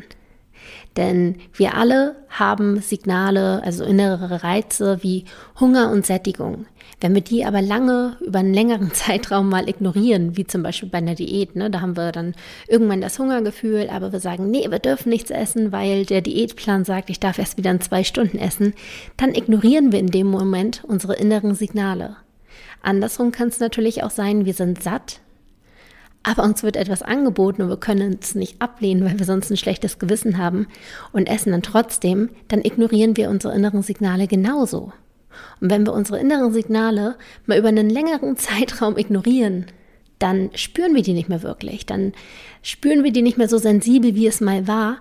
Denn 0.97 1.35
wir 1.53 1.75
alle 1.75 2.17
haben 2.29 2.81
Signale, 2.81 3.61
also 3.63 3.85
innere 3.85 4.43
Reize 4.43 4.99
wie 5.01 5.25
Hunger 5.59 5.89
und 5.89 6.05
Sättigung. 6.05 6.65
Wenn 6.99 7.15
wir 7.15 7.21
die 7.21 7.45
aber 7.45 7.61
lange 7.61 8.17
über 8.19 8.39
einen 8.39 8.53
längeren 8.53 8.91
Zeitraum 8.93 9.49
mal 9.49 9.69
ignorieren, 9.69 10.35
wie 10.35 10.45
zum 10.45 10.63
Beispiel 10.63 10.89
bei 10.89 10.99
einer 10.99 11.15
Diät, 11.15 11.55
ne, 11.55 11.69
da 11.69 11.81
haben 11.81 11.95
wir 11.95 12.11
dann 12.11 12.35
irgendwann 12.67 13.01
das 13.01 13.17
Hungergefühl, 13.17 13.89
aber 13.89 14.11
wir 14.11 14.19
sagen, 14.19 14.51
nee, 14.51 14.69
wir 14.69 14.79
dürfen 14.79 15.09
nichts 15.09 15.31
essen, 15.31 15.71
weil 15.71 16.05
der 16.05 16.21
Diätplan 16.21 16.83
sagt, 16.83 17.09
ich 17.09 17.19
darf 17.19 17.39
erst 17.39 17.57
wieder 17.57 17.71
in 17.71 17.81
zwei 17.81 18.03
Stunden 18.03 18.37
essen, 18.37 18.73
dann 19.17 19.33
ignorieren 19.33 19.91
wir 19.91 19.99
in 19.99 20.07
dem 20.07 20.27
Moment 20.27 20.83
unsere 20.85 21.15
inneren 21.15 21.55
Signale. 21.55 22.17
Andersrum 22.83 23.31
kann 23.31 23.47
es 23.47 23.59
natürlich 23.59 24.03
auch 24.03 24.09
sein, 24.09 24.45
wir 24.45 24.53
sind 24.53 24.83
satt, 24.83 25.21
aber 26.23 26.43
uns 26.43 26.61
wird 26.63 26.75
etwas 26.75 27.01
angeboten 27.01 27.63
und 27.63 27.69
wir 27.69 27.77
können 27.77 28.17
es 28.21 28.35
nicht 28.35 28.61
ablehnen, 28.61 29.05
weil 29.05 29.17
wir 29.17 29.25
sonst 29.25 29.49
ein 29.49 29.57
schlechtes 29.57 29.97
Gewissen 29.97 30.37
haben 30.37 30.67
und 31.11 31.27
essen 31.27 31.51
dann 31.51 31.63
trotzdem, 31.63 32.29
dann 32.47 32.61
ignorieren 32.61 33.17
wir 33.17 33.29
unsere 33.29 33.55
inneren 33.55 33.81
Signale 33.81 34.27
genauso. 34.27 34.93
Und 35.59 35.71
wenn 35.71 35.85
wir 35.85 35.93
unsere 35.93 36.19
inneren 36.19 36.53
Signale 36.53 37.15
mal 37.45 37.57
über 37.57 37.69
einen 37.69 37.89
längeren 37.89 38.37
Zeitraum 38.37 38.97
ignorieren, 38.97 39.65
dann 40.19 40.51
spüren 40.53 40.93
wir 40.93 41.01
die 41.01 41.13
nicht 41.13 41.29
mehr 41.29 41.41
wirklich. 41.41 41.85
Dann 41.87 42.13
spüren 42.61 43.03
wir 43.03 43.11
die 43.11 43.23
nicht 43.23 43.37
mehr 43.37 43.49
so 43.49 43.57
sensibel, 43.57 44.13
wie 44.13 44.27
es 44.27 44.41
mal 44.41 44.67
war. 44.67 44.97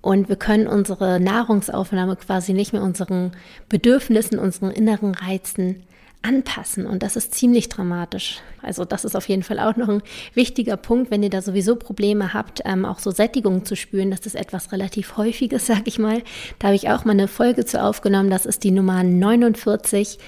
Und 0.00 0.28
wir 0.28 0.36
können 0.36 0.66
unsere 0.66 1.20
Nahrungsaufnahme 1.20 2.16
quasi 2.16 2.54
nicht 2.54 2.72
mehr 2.72 2.82
unseren 2.82 3.32
Bedürfnissen, 3.68 4.38
unseren 4.38 4.70
inneren 4.70 5.14
Reizen 5.14 5.84
anpassen 6.22 6.86
und 6.86 7.02
das 7.02 7.16
ist 7.16 7.34
ziemlich 7.34 7.68
dramatisch. 7.68 8.40
Also 8.62 8.84
das 8.84 9.04
ist 9.04 9.16
auf 9.16 9.28
jeden 9.28 9.42
Fall 9.42 9.58
auch 9.58 9.76
noch 9.76 9.88
ein 9.88 10.02
wichtiger 10.34 10.76
Punkt, 10.76 11.10
wenn 11.10 11.22
ihr 11.22 11.30
da 11.30 11.42
sowieso 11.42 11.76
Probleme 11.76 12.32
habt, 12.32 12.62
ähm, 12.64 12.84
auch 12.84 13.00
so 13.00 13.10
Sättigung 13.10 13.64
zu 13.64 13.74
spüren. 13.76 14.10
Das 14.10 14.20
ist 14.20 14.36
etwas 14.36 14.72
relativ 14.72 15.16
häufiges, 15.16 15.66
sag 15.68 15.86
ich 15.86 15.98
mal. 15.98 16.22
Da 16.58 16.68
habe 16.68 16.76
ich 16.76 16.88
auch 16.88 17.04
mal 17.04 17.12
eine 17.12 17.28
Folge 17.28 17.64
zu 17.64 17.82
aufgenommen. 17.82 18.30
Das 18.30 18.46
ist 18.46 18.64
die 18.64 18.70
Nummer 18.70 19.02
49. 19.02 20.18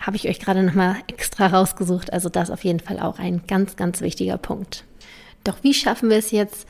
Habe 0.00 0.16
ich 0.16 0.28
euch 0.28 0.40
gerade 0.40 0.62
noch 0.62 0.74
mal 0.74 0.96
extra 1.08 1.46
rausgesucht. 1.46 2.12
Also 2.12 2.28
das 2.28 2.50
auf 2.50 2.64
jeden 2.64 2.80
Fall 2.80 3.00
auch 3.00 3.18
ein 3.18 3.42
ganz, 3.46 3.76
ganz 3.76 4.00
wichtiger 4.00 4.38
Punkt. 4.38 4.84
Doch 5.44 5.56
wie 5.62 5.72
schaffen 5.74 6.10
wir 6.10 6.18
es 6.18 6.30
jetzt, 6.30 6.66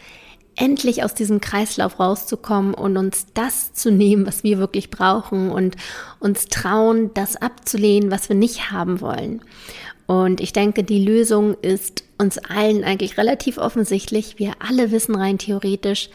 endlich 0.56 1.02
aus 1.02 1.14
diesem 1.14 1.40
Kreislauf 1.40 1.98
rauszukommen 1.98 2.74
und 2.74 2.96
uns 2.96 3.26
das 3.34 3.72
zu 3.72 3.90
nehmen, 3.90 4.26
was 4.26 4.44
wir 4.44 4.58
wirklich 4.58 4.90
brauchen 4.90 5.50
und 5.50 5.76
uns 6.18 6.46
trauen, 6.46 7.10
das 7.14 7.36
abzulehnen, 7.36 8.10
was 8.10 8.28
wir 8.28 8.36
nicht 8.36 8.70
haben 8.70 9.00
wollen. 9.00 9.42
Und 10.06 10.40
ich 10.40 10.52
denke, 10.52 10.82
die 10.82 11.04
Lösung 11.04 11.54
ist 11.62 12.04
uns 12.18 12.38
allen 12.38 12.84
eigentlich 12.84 13.16
relativ 13.16 13.58
offensichtlich. 13.58 14.38
Wir 14.38 14.54
alle 14.58 14.90
wissen 14.90 15.14
rein 15.14 15.38
theoretisch, 15.38 16.10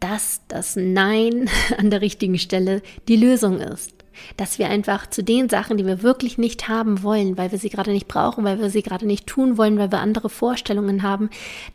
dass 0.00 0.40
das 0.48 0.76
Nein 0.76 1.48
an 1.78 1.90
der 1.90 2.00
richtigen 2.00 2.38
Stelle 2.38 2.82
die 3.08 3.16
Lösung 3.16 3.60
ist 3.60 4.01
dass 4.36 4.58
wir 4.58 4.68
einfach 4.68 5.08
zu 5.08 5.22
den 5.22 5.48
Sachen, 5.48 5.76
die 5.76 5.86
wir 5.86 6.02
wirklich 6.02 6.38
nicht 6.38 6.68
haben 6.68 7.02
wollen, 7.02 7.36
weil 7.36 7.52
wir 7.52 7.58
sie 7.58 7.70
gerade 7.70 7.90
nicht 7.90 8.08
brauchen, 8.08 8.44
weil 8.44 8.60
wir 8.60 8.70
sie 8.70 8.82
gerade 8.82 9.06
nicht 9.06 9.26
tun 9.26 9.56
wollen, 9.58 9.78
weil 9.78 9.90
wir 9.90 10.00
andere 10.00 10.28
Vorstellungen 10.28 11.02
haben, 11.02 11.30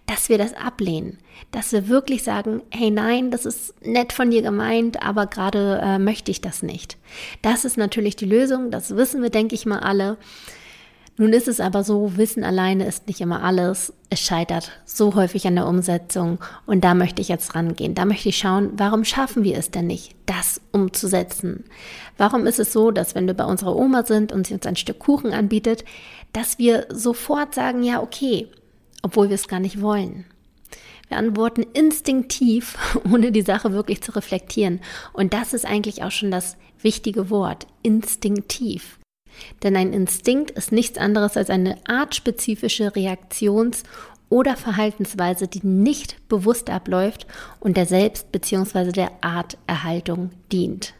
dass 0.05 0.29
wir 0.29 0.37
das 0.37 0.53
ablehnen. 0.53 1.17
Dass 1.51 1.71
wir 1.71 1.87
wirklich 1.87 2.23
sagen, 2.23 2.61
hey 2.71 2.91
nein, 2.91 3.31
das 3.31 3.45
ist 3.45 3.73
nett 3.85 4.13
von 4.13 4.31
dir 4.31 4.41
gemeint, 4.41 5.03
aber 5.03 5.27
gerade 5.27 5.79
äh, 5.83 5.99
möchte 5.99 6.31
ich 6.31 6.41
das 6.41 6.63
nicht. 6.63 6.97
Das 7.41 7.65
ist 7.65 7.77
natürlich 7.77 8.15
die 8.15 8.25
Lösung, 8.25 8.71
das 8.71 8.95
wissen 8.95 9.21
wir, 9.21 9.29
denke 9.29 9.55
ich 9.55 9.65
mal 9.65 9.79
alle. 9.79 10.17
Nun 11.19 11.33
ist 11.33 11.47
es 11.47 11.59
aber 11.59 11.83
so, 11.83 12.15
Wissen 12.15 12.43
alleine 12.43 12.85
ist 12.85 13.07
nicht 13.07 13.21
immer 13.21 13.43
alles. 13.43 13.91
Es 14.11 14.19
scheitert 14.19 14.71
so 14.85 15.15
häufig 15.15 15.47
an 15.47 15.55
der 15.55 15.65
Umsetzung 15.65 16.37
und 16.67 16.83
da 16.83 16.93
möchte 16.93 17.21
ich 17.21 17.27
jetzt 17.27 17.55
rangehen. 17.55 17.95
Da 17.95 18.05
möchte 18.05 18.29
ich 18.29 18.37
schauen, 18.37 18.73
warum 18.77 19.03
schaffen 19.03 19.43
wir 19.43 19.57
es 19.57 19.71
denn 19.71 19.87
nicht, 19.87 20.15
das 20.27 20.61
umzusetzen? 20.71 21.65
Warum 22.17 22.45
ist 22.45 22.59
es 22.59 22.71
so, 22.71 22.91
dass 22.91 23.15
wenn 23.15 23.25
wir 23.25 23.33
bei 23.33 23.45
unserer 23.45 23.75
Oma 23.75 24.05
sind 24.05 24.31
und 24.31 24.45
sie 24.45 24.53
uns 24.53 24.67
ein 24.67 24.75
Stück 24.75 24.99
Kuchen 24.99 25.33
anbietet, 25.33 25.85
dass 26.33 26.59
wir 26.59 26.85
sofort 26.89 27.55
sagen, 27.55 27.81
ja, 27.81 27.99
okay, 27.99 28.47
obwohl 29.01 29.29
wir 29.29 29.35
es 29.35 29.47
gar 29.47 29.59
nicht 29.59 29.81
wollen? 29.81 30.25
Wir 31.07 31.17
antworten 31.17 31.65
instinktiv, 31.73 32.77
ohne 33.11 33.31
die 33.31 33.41
Sache 33.41 33.71
wirklich 33.71 34.03
zu 34.03 34.11
reflektieren. 34.11 34.81
Und 35.13 35.33
das 35.33 35.53
ist 35.53 35.65
eigentlich 35.65 36.03
auch 36.03 36.11
schon 36.11 36.29
das 36.29 36.57
wichtige 36.79 37.31
Wort, 37.31 37.65
instinktiv. 37.81 38.99
Denn 39.63 39.75
ein 39.75 39.93
Instinkt 39.93 40.51
ist 40.51 40.71
nichts 40.71 40.97
anderes 40.97 41.37
als 41.37 41.49
eine 41.49 41.77
artspezifische 41.87 42.95
Reaktions- 42.95 43.83
oder 44.29 44.57
Verhaltensweise, 44.57 45.47
die 45.47 45.65
nicht 45.65 46.27
bewusst 46.27 46.69
abläuft 46.69 47.27
und 47.59 47.77
der 47.77 47.85
Selbst- 47.85 48.31
bzw. 48.31 48.91
der 48.91 49.11
Arterhaltung 49.21 50.31
dient. 50.51 50.93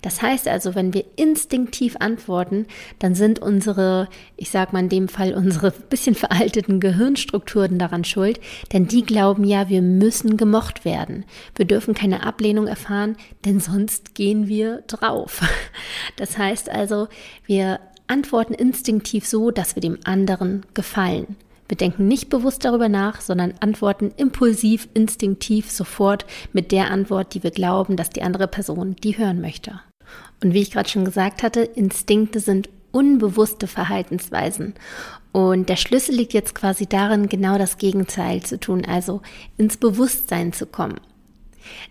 Das 0.00 0.22
heißt 0.22 0.48
also, 0.48 0.74
wenn 0.74 0.94
wir 0.94 1.04
instinktiv 1.16 1.96
antworten, 2.00 2.66
dann 2.98 3.14
sind 3.14 3.38
unsere, 3.38 4.08
ich 4.36 4.50
sag 4.50 4.72
mal 4.72 4.80
in 4.80 4.88
dem 4.88 5.08
Fall 5.08 5.34
unsere 5.34 5.70
bisschen 5.90 6.14
veralteten 6.14 6.80
Gehirnstrukturen 6.80 7.78
daran 7.78 8.04
schuld, 8.04 8.40
denn 8.72 8.86
die 8.86 9.02
glauben 9.02 9.44
ja, 9.44 9.68
wir 9.68 9.82
müssen 9.82 10.36
gemocht 10.36 10.84
werden. 10.84 11.24
Wir 11.54 11.64
dürfen 11.64 11.94
keine 11.94 12.24
Ablehnung 12.24 12.66
erfahren, 12.66 13.16
denn 13.44 13.60
sonst 13.60 14.14
gehen 14.14 14.48
wir 14.48 14.82
drauf. 14.86 15.42
Das 16.16 16.36
heißt 16.36 16.68
also, 16.68 17.08
wir 17.46 17.80
antworten 18.06 18.54
instinktiv 18.54 19.26
so, 19.26 19.50
dass 19.50 19.74
wir 19.74 19.80
dem 19.80 19.98
anderen 20.04 20.64
gefallen. 20.74 21.36
Wir 21.72 21.78
denken 21.78 22.06
nicht 22.06 22.28
bewusst 22.28 22.66
darüber 22.66 22.90
nach, 22.90 23.22
sondern 23.22 23.54
antworten 23.60 24.12
impulsiv, 24.18 24.90
instinktiv, 24.92 25.70
sofort 25.70 26.26
mit 26.52 26.70
der 26.70 26.90
Antwort, 26.90 27.32
die 27.32 27.42
wir 27.42 27.50
glauben, 27.50 27.96
dass 27.96 28.10
die 28.10 28.20
andere 28.20 28.46
Person 28.46 28.94
die 29.02 29.16
hören 29.16 29.40
möchte. 29.40 29.80
Und 30.42 30.52
wie 30.52 30.60
ich 30.60 30.70
gerade 30.70 30.90
schon 30.90 31.06
gesagt 31.06 31.42
hatte, 31.42 31.62
Instinkte 31.62 32.40
sind 32.40 32.68
unbewusste 32.90 33.68
Verhaltensweisen. 33.68 34.74
Und 35.32 35.70
der 35.70 35.76
Schlüssel 35.76 36.14
liegt 36.14 36.34
jetzt 36.34 36.54
quasi 36.54 36.84
darin, 36.84 37.30
genau 37.30 37.56
das 37.56 37.78
Gegenteil 37.78 38.42
zu 38.42 38.60
tun, 38.60 38.84
also 38.84 39.22
ins 39.56 39.78
Bewusstsein 39.78 40.52
zu 40.52 40.66
kommen. 40.66 41.00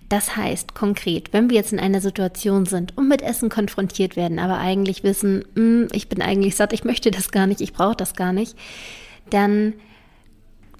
Das 0.10 0.36
heißt 0.36 0.76
konkret, 0.76 1.34
wenn 1.34 1.50
wir 1.50 1.56
jetzt 1.56 1.74
in 1.74 1.80
einer 1.80 2.02
Situation 2.02 2.68
sind 2.68 2.96
und 3.00 3.08
mit 3.08 3.24
Essen 3.24 3.50
konfrontiert 3.50 4.16
werden, 4.16 4.38
aber 4.38 4.60
eigentlich 4.60 5.04
wissen, 5.04 5.44
hm, 5.56 5.88
ich 5.92 6.08
bin 6.08 6.22
eigentlich 6.22 6.56
satt, 6.56 6.72
ich 6.72 6.84
möchte 6.84 7.10
das 7.10 7.32
gar 7.32 7.48
nicht, 7.48 7.62
ich 7.62 7.74
brauche 7.74 7.96
das 7.96 8.14
gar 8.14 8.32
nicht, 8.32 8.56
dann 9.30 9.74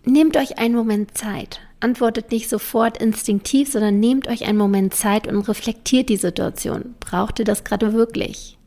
nehmt 0.06 0.38
euch 0.38 0.58
einen 0.58 0.76
Moment 0.76 1.18
Zeit. 1.18 1.62
Antwortet 1.80 2.32
nicht 2.32 2.50
sofort 2.50 2.98
instinktiv, 2.98 3.72
sondern 3.72 4.00
nehmt 4.00 4.28
euch 4.28 4.46
einen 4.46 4.58
Moment 4.58 4.94
Zeit 4.94 5.28
und 5.28 5.48
reflektiert 5.48 6.10
die 6.10 6.18
Situation. 6.18 6.96
Braucht 7.00 7.40
ihr 7.40 7.46
das 7.46 7.64
gerade 7.64 7.94
wirklich? 7.94 8.58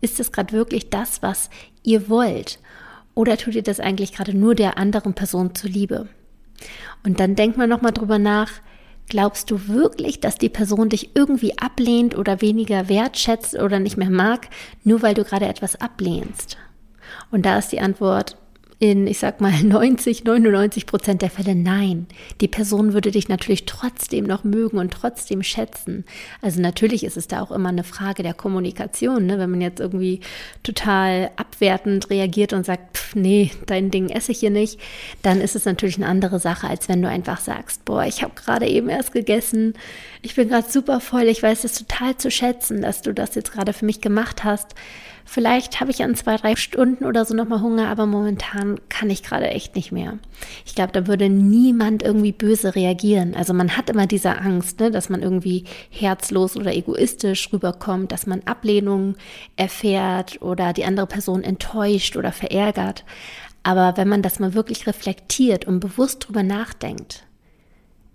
Ist 0.00 0.20
es 0.20 0.32
gerade 0.32 0.52
wirklich 0.52 0.90
das, 0.90 1.22
was 1.22 1.50
ihr 1.82 2.08
wollt? 2.08 2.58
Oder 3.14 3.36
tut 3.36 3.54
ihr 3.54 3.62
das 3.62 3.80
eigentlich 3.80 4.12
gerade 4.12 4.36
nur 4.36 4.54
der 4.54 4.78
anderen 4.78 5.14
Person 5.14 5.54
zuliebe? 5.54 6.08
Und 7.04 7.20
dann 7.20 7.34
denkt 7.34 7.56
man 7.56 7.68
nochmal 7.68 7.92
drüber 7.92 8.18
nach, 8.18 8.50
glaubst 9.08 9.50
du 9.50 9.68
wirklich, 9.68 10.20
dass 10.20 10.38
die 10.38 10.48
Person 10.48 10.88
dich 10.88 11.10
irgendwie 11.14 11.58
ablehnt 11.58 12.16
oder 12.16 12.40
weniger 12.40 12.88
wertschätzt 12.88 13.54
oder 13.58 13.80
nicht 13.80 13.96
mehr 13.96 14.10
mag, 14.10 14.48
nur 14.84 15.02
weil 15.02 15.14
du 15.14 15.24
gerade 15.24 15.46
etwas 15.46 15.80
ablehnst? 15.80 16.56
Und 17.30 17.44
da 17.44 17.58
ist 17.58 17.72
die 17.72 17.80
Antwort, 17.80 18.36
in, 18.82 19.06
ich 19.06 19.20
sag 19.20 19.40
mal, 19.40 19.52
90, 19.62 20.24
99 20.24 20.86
Prozent 20.86 21.22
der 21.22 21.30
Fälle 21.30 21.54
nein. 21.54 22.08
Die 22.40 22.48
Person 22.48 22.94
würde 22.94 23.12
dich 23.12 23.28
natürlich 23.28 23.64
trotzdem 23.64 24.24
noch 24.24 24.42
mögen 24.42 24.78
und 24.78 24.92
trotzdem 24.92 25.44
schätzen. 25.44 26.04
Also 26.40 26.60
natürlich 26.60 27.04
ist 27.04 27.16
es 27.16 27.28
da 27.28 27.42
auch 27.42 27.52
immer 27.52 27.68
eine 27.68 27.84
Frage 27.84 28.24
der 28.24 28.34
Kommunikation. 28.34 29.26
Ne? 29.26 29.38
Wenn 29.38 29.52
man 29.52 29.60
jetzt 29.60 29.78
irgendwie 29.78 30.18
total 30.64 31.30
abwertend 31.36 32.10
reagiert 32.10 32.52
und 32.52 32.66
sagt, 32.66 32.98
pff, 32.98 33.14
nee, 33.14 33.52
dein 33.66 33.92
Ding 33.92 34.08
esse 34.08 34.32
ich 34.32 34.40
hier 34.40 34.50
nicht, 34.50 34.80
dann 35.22 35.40
ist 35.40 35.54
es 35.54 35.64
natürlich 35.64 35.98
eine 35.98 36.08
andere 36.08 36.40
Sache, 36.40 36.66
als 36.66 36.88
wenn 36.88 37.02
du 37.02 37.08
einfach 37.08 37.38
sagst, 37.38 37.84
boah, 37.84 38.04
ich 38.04 38.24
habe 38.24 38.34
gerade 38.34 38.66
eben 38.66 38.88
erst 38.88 39.12
gegessen, 39.12 39.74
ich 40.22 40.34
bin 40.34 40.48
gerade 40.48 40.68
super 40.68 40.98
voll, 40.98 41.28
ich 41.28 41.40
weiß 41.40 41.62
es 41.62 41.74
total 41.74 42.16
zu 42.16 42.32
schätzen, 42.32 42.82
dass 42.82 43.00
du 43.00 43.14
das 43.14 43.36
jetzt 43.36 43.52
gerade 43.52 43.72
für 43.72 43.84
mich 43.84 44.00
gemacht 44.00 44.42
hast. 44.42 44.74
Vielleicht 45.24 45.80
habe 45.80 45.90
ich 45.90 46.02
an 46.02 46.14
zwei, 46.14 46.36
drei 46.36 46.56
Stunden 46.56 47.04
oder 47.04 47.24
so 47.24 47.34
nochmal 47.34 47.60
Hunger, 47.60 47.88
aber 47.88 48.06
momentan 48.06 48.80
kann 48.88 49.10
ich 49.10 49.22
gerade 49.22 49.48
echt 49.48 49.76
nicht 49.76 49.92
mehr. 49.92 50.18
Ich 50.66 50.74
glaube, 50.74 50.92
da 50.92 51.06
würde 51.06 51.28
niemand 51.28 52.02
irgendwie 52.02 52.32
böse 52.32 52.74
reagieren. 52.74 53.34
Also 53.34 53.54
man 53.54 53.76
hat 53.76 53.88
immer 53.88 54.06
diese 54.06 54.36
Angst, 54.38 54.80
ne, 54.80 54.90
dass 54.90 55.08
man 55.08 55.22
irgendwie 55.22 55.64
herzlos 55.90 56.56
oder 56.56 56.74
egoistisch 56.74 57.52
rüberkommt, 57.52 58.12
dass 58.12 58.26
man 58.26 58.42
Ablehnung 58.44 59.16
erfährt 59.56 60.42
oder 60.42 60.72
die 60.72 60.84
andere 60.84 61.06
Person 61.06 61.42
enttäuscht 61.42 62.16
oder 62.16 62.32
verärgert. 62.32 63.04
Aber 63.62 63.96
wenn 63.96 64.08
man 64.08 64.22
das 64.22 64.40
mal 64.40 64.54
wirklich 64.54 64.86
reflektiert 64.86 65.66
und 65.66 65.80
bewusst 65.80 66.26
drüber 66.26 66.42
nachdenkt, 66.42 67.24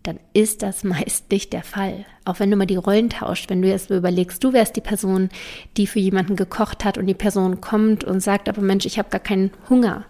dann 0.08 0.20
ist 0.34 0.64
das 0.64 0.84
meist 0.84 1.30
nicht 1.32 1.54
der 1.54 1.64
Fall. 1.64 2.06
Auch 2.26 2.40
wenn 2.40 2.50
du 2.50 2.58
mal 2.58 2.66
die 2.66 2.76
Rollen 2.76 3.10
tauscht, 3.10 3.50
wenn 3.50 3.62
du 3.62 3.68
jetzt 3.68 3.90
überlegst, 3.90 4.44
du 4.44 4.54
wärst 4.54 4.76
die 4.76 4.82
Person, 4.82 5.30
die 5.76 5.88
für 5.88 6.00
jemanden 6.00 6.36
gekocht 6.36 6.86
hat 6.86 6.98
und 6.98 7.06
die 7.06 7.14
Person 7.14 7.62
kommt 7.62 8.04
und 8.04 8.22
sagt, 8.22 8.50
aber 8.50 8.62
Mensch, 8.62 8.86
ich 8.86 8.98
habe 8.98 9.10
gar 9.10 9.20
keinen 9.20 9.52
Hunger. 9.70 10.06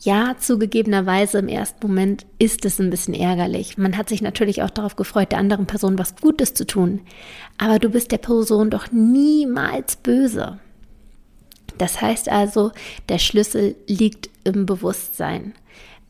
Ja, 0.00 0.34
zugegebenerweise 0.36 1.38
im 1.38 1.46
ersten 1.46 1.86
Moment 1.86 2.26
ist 2.40 2.64
es 2.64 2.80
ein 2.80 2.90
bisschen 2.90 3.14
ärgerlich. 3.14 3.78
Man 3.78 3.96
hat 3.96 4.08
sich 4.08 4.20
natürlich 4.20 4.62
auch 4.62 4.70
darauf 4.70 4.96
gefreut, 4.96 5.30
der 5.30 5.38
anderen 5.38 5.66
Person 5.66 5.96
was 5.96 6.16
Gutes 6.16 6.54
zu 6.54 6.66
tun. 6.66 7.02
Aber 7.56 7.78
du 7.78 7.88
bist 7.88 8.10
der 8.10 8.18
Person 8.18 8.68
doch 8.68 8.90
niemals 8.90 9.94
böse. 9.94 10.58
Das 11.78 12.00
heißt 12.00 12.28
also, 12.28 12.72
der 13.08 13.18
Schlüssel 13.18 13.76
liegt 13.86 14.28
im 14.42 14.66
Bewusstsein. 14.66 15.54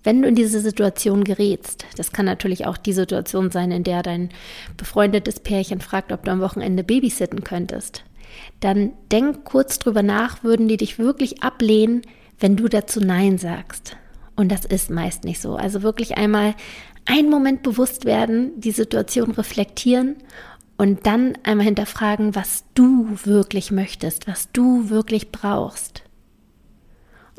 Wenn 0.04 0.22
du 0.22 0.28
in 0.28 0.34
diese 0.34 0.60
Situation 0.60 1.22
gerätst, 1.24 1.84
das 1.96 2.12
kann 2.12 2.26
natürlich 2.26 2.66
auch 2.66 2.76
die 2.76 2.92
Situation 2.92 3.50
sein, 3.50 3.70
in 3.70 3.84
der 3.84 4.02
dein 4.02 4.30
befreundetes 4.76 5.40
Pärchen 5.40 5.80
fragt, 5.80 6.12
ob 6.12 6.24
du 6.24 6.30
am 6.32 6.40
Wochenende 6.40 6.82
babysitten 6.82 7.44
könntest, 7.44 8.04
dann 8.60 8.92
denk 9.12 9.44
kurz 9.44 9.78
drüber 9.78 10.02
nach, 10.02 10.42
würden 10.42 10.68
die 10.68 10.76
dich 10.76 10.98
wirklich 10.98 11.42
ablehnen, 11.42 12.02
wenn 12.40 12.56
du 12.56 12.68
dazu 12.68 13.00
Nein 13.00 13.38
sagst. 13.38 13.96
Und 14.34 14.50
das 14.50 14.64
ist 14.64 14.90
meist 14.90 15.24
nicht 15.24 15.40
so. 15.40 15.56
Also 15.56 15.82
wirklich 15.82 16.16
einmal 16.16 16.54
einen 17.04 17.30
Moment 17.30 17.62
bewusst 17.62 18.04
werden, 18.04 18.60
die 18.60 18.70
Situation 18.70 19.32
reflektieren 19.32 20.16
und 20.76 21.06
dann 21.06 21.38
einmal 21.44 21.66
hinterfragen, 21.66 22.34
was 22.34 22.64
du 22.74 23.08
wirklich 23.24 23.70
möchtest, 23.70 24.26
was 24.26 24.50
du 24.52 24.90
wirklich 24.90 25.30
brauchst. 25.30 26.01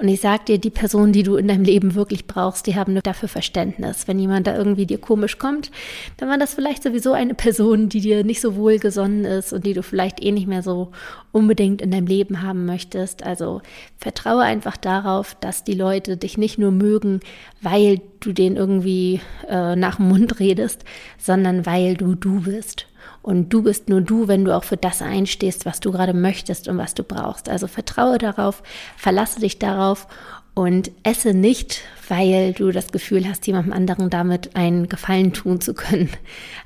Und 0.03 0.09
ich 0.09 0.19
sag 0.19 0.47
dir, 0.47 0.57
die 0.57 0.69
Personen, 0.69 1.13
die 1.13 1.23
du 1.23 1.37
in 1.37 1.47
deinem 1.47 1.63
Leben 1.63 1.95
wirklich 1.95 2.27
brauchst, 2.27 2.67
die 2.67 2.75
haben 2.75 2.99
dafür 3.01 3.29
Verständnis. 3.29 4.05
Wenn 4.05 4.19
jemand 4.19 4.47
da 4.47 4.57
irgendwie 4.57 4.85
dir 4.85 4.97
komisch 4.97 5.37
kommt, 5.37 5.71
dann 6.17 6.27
war 6.27 6.37
das 6.37 6.55
vielleicht 6.55 6.83
sowieso 6.83 7.13
eine 7.13 7.35
Person, 7.35 7.87
die 7.87 8.01
dir 8.01 8.25
nicht 8.25 8.41
so 8.41 8.57
wohlgesonnen 8.57 9.23
ist 9.23 9.53
und 9.53 9.65
die 9.65 9.71
du 9.71 9.81
vielleicht 9.81 10.21
eh 10.21 10.33
nicht 10.33 10.45
mehr 10.45 10.61
so 10.61 10.91
unbedingt 11.31 11.81
in 11.81 11.91
deinem 11.91 12.07
Leben 12.07 12.41
haben 12.41 12.65
möchtest. 12.65 13.23
Also 13.23 13.61
vertraue 13.95 14.41
einfach 14.41 14.75
darauf, 14.75 15.37
dass 15.39 15.63
die 15.63 15.73
Leute 15.73 16.17
dich 16.17 16.37
nicht 16.37 16.59
nur 16.59 16.71
mögen, 16.71 17.21
weil 17.61 18.01
du 18.19 18.33
denen 18.33 18.57
irgendwie 18.57 19.21
äh, 19.47 19.77
nach 19.77 19.95
dem 19.95 20.09
Mund 20.09 20.37
redest, 20.41 20.83
sondern 21.17 21.65
weil 21.65 21.95
du 21.95 22.15
du 22.15 22.41
bist. 22.41 22.87
Und 23.21 23.49
du 23.49 23.63
bist 23.63 23.89
nur 23.89 24.01
du, 24.01 24.27
wenn 24.27 24.43
du 24.43 24.55
auch 24.55 24.65
für 24.65 24.77
das 24.77 25.01
einstehst, 25.01 25.65
was 25.65 25.79
du 25.79 25.91
gerade 25.91 26.13
möchtest 26.13 26.67
und 26.67 26.77
was 26.77 26.93
du 26.93 27.03
brauchst. 27.03 27.47
Also 27.47 27.67
vertraue 27.67 28.17
darauf, 28.17 28.63
verlasse 28.97 29.39
dich 29.39 29.59
darauf 29.59 30.07
und 30.55 30.91
esse 31.01 31.33
nicht, 31.33 31.81
weil 32.09 32.53
du 32.53 32.71
das 32.71 32.91
Gefühl 32.91 33.27
hast, 33.27 33.47
jemandem 33.47 33.73
anderen 33.73 34.11
damit 34.11 34.55
einen 34.55 34.87
Gefallen 34.87 35.33
tun 35.33 35.61
zu 35.61 35.73
können. 35.73 36.09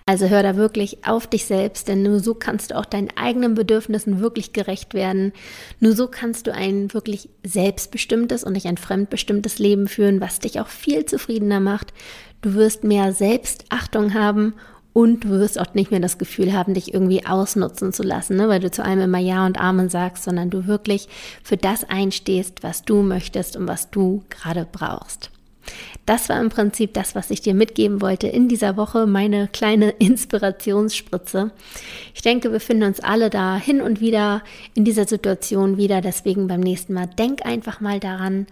Also 0.05 0.27
hör 0.27 0.43
da 0.43 0.57
wirklich 0.57 1.05
auf 1.05 1.27
dich 1.27 1.45
selbst, 1.45 1.87
denn 1.87 2.03
nur 2.03 2.19
so 2.19 2.33
kannst 2.33 2.71
du 2.71 2.77
auch 2.77 2.85
deinen 2.85 3.09
eigenen 3.15 3.53
Bedürfnissen 3.53 4.19
wirklich 4.19 4.51
gerecht 4.51 4.93
werden. 4.93 5.31
Nur 5.79 5.93
so 5.93 6.07
kannst 6.07 6.47
du 6.47 6.53
ein 6.53 6.93
wirklich 6.93 7.29
selbstbestimmtes 7.45 8.43
und 8.43 8.53
nicht 8.53 8.67
ein 8.67 8.77
fremdbestimmtes 8.77 9.57
Leben 9.59 9.87
führen, 9.87 10.19
was 10.19 10.39
dich 10.39 10.59
auch 10.59 10.67
viel 10.67 11.05
zufriedener 11.05 11.61
macht. 11.61 11.93
Du 12.41 12.55
wirst 12.55 12.83
mehr 12.83 13.13
Selbstachtung 13.13 14.13
haben 14.13 14.53
und 14.97 15.25
du 15.25 15.29
wirst 15.29 15.59
auch 15.59 15.75
nicht 15.75 15.91
mehr 15.91 15.99
das 15.99 16.17
Gefühl 16.17 16.53
haben, 16.53 16.73
dich 16.73 16.91
irgendwie 16.91 17.23
ausnutzen 17.23 17.93
zu 17.93 18.01
lassen, 18.01 18.35
ne? 18.35 18.49
weil 18.49 18.59
du 18.59 18.71
zu 18.71 18.83
allem 18.83 19.01
immer 19.01 19.19
Ja 19.19 19.45
und 19.45 19.59
Amen 19.59 19.89
sagst, 19.89 20.23
sondern 20.23 20.49
du 20.49 20.65
wirklich 20.65 21.07
für 21.43 21.55
das 21.55 21.83
einstehst, 21.83 22.63
was 22.63 22.81
du 22.81 23.03
möchtest 23.03 23.55
und 23.55 23.67
was 23.67 23.91
du 23.91 24.23
gerade 24.31 24.65
brauchst. 24.71 25.29
Das 26.07 26.29
war 26.29 26.41
im 26.41 26.49
Prinzip 26.49 26.95
das, 26.95 27.13
was 27.13 27.29
ich 27.29 27.41
dir 27.41 27.53
mitgeben 27.53 28.01
wollte 28.01 28.25
in 28.25 28.47
dieser 28.47 28.75
Woche, 28.75 29.05
meine 29.05 29.47
kleine 29.49 29.89
Inspirationsspritze. 29.99 31.51
Ich 32.15 32.23
denke, 32.23 32.51
wir 32.51 32.59
finden 32.59 32.85
uns 32.85 32.99
alle 32.99 33.29
da 33.29 33.55
hin 33.55 33.81
und 33.81 34.01
wieder 34.01 34.41
in 34.73 34.83
dieser 34.83 35.05
Situation 35.05 35.77
wieder. 35.77 36.01
Deswegen 36.01 36.47
beim 36.47 36.61
nächsten 36.61 36.93
Mal 36.93 37.05
denk 37.05 37.45
einfach 37.45 37.81
mal 37.81 37.99
daran, 37.99 38.47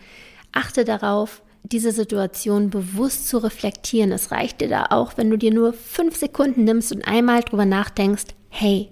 achte 0.51 0.85
darauf, 0.85 1.41
diese 1.71 1.91
Situation 1.91 2.69
bewusst 2.69 3.27
zu 3.27 3.37
reflektieren. 3.37 4.11
Es 4.11 4.31
reicht 4.31 4.61
dir 4.61 4.69
da 4.69 4.87
auch, 4.89 5.17
wenn 5.17 5.29
du 5.29 5.37
dir 5.37 5.53
nur 5.53 5.73
fünf 5.73 6.15
Sekunden 6.15 6.63
nimmst 6.63 6.91
und 6.91 7.07
einmal 7.07 7.41
drüber 7.41 7.65
nachdenkst, 7.65 8.35
hey, 8.49 8.89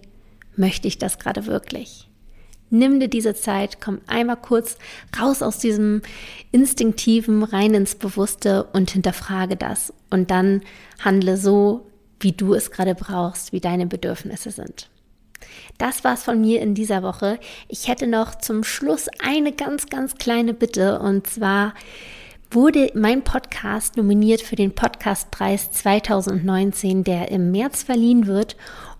möchte 0.56 0.88
ich 0.88 0.98
das 0.98 1.20
gerade 1.20 1.46
wirklich? 1.46 2.10
Nimm 2.70 3.00
dir 3.00 3.08
diese 3.08 3.36
Zeit, 3.36 3.80
komm 3.80 4.02
einmal 4.08 4.38
kurz 4.38 4.78
raus 5.20 5.44
aus 5.44 5.60
diesem 5.60 6.02
instinktiven, 6.52 7.44
rein 7.44 7.76
ins 7.76 7.94
Bewusste 7.94 8.64
und 8.74 8.90
hinterfrage 8.90 9.56
das. 9.56 9.94
Und 10.10 10.32
dann 10.32 10.62
handle 11.00 11.38
so, 11.38 11.86
wie 12.20 12.32
du 12.32 12.56
es 12.56 12.72
gerade 12.72 12.96
brauchst, 12.96 13.54
wie 13.54 13.60
deine 13.60 13.86
Bedürfnisse 13.86 14.50
sind. 14.50 14.90
Das 15.78 16.04
war's 16.04 16.24
von 16.24 16.42
mir 16.42 16.62
in 16.62 16.74
dieser 16.74 17.04
Woche. 17.04 17.40
Ich 17.68 17.88
hätte 17.88 18.08
noch 18.08 18.36
zum 18.36 18.64
Schluss 18.64 19.08
eine 19.20 19.52
ganz, 19.52 19.88
ganz 19.88 20.16
kleine 20.16 20.56
Bitte 20.56 21.00
und 21.00 21.28
zwar 21.28 21.74
wurde 22.54 22.92
mein 22.94 23.24
Podcast 23.24 23.98
nominiert 23.98 24.42
für 24.42 24.56
den 24.56 24.76
Podcastpreis 24.76 25.72
2019, 25.72 27.04
der 27.04 27.32
im 27.32 27.52
März 27.52 27.84
verliehen 27.84 28.28
wird. 28.28 28.56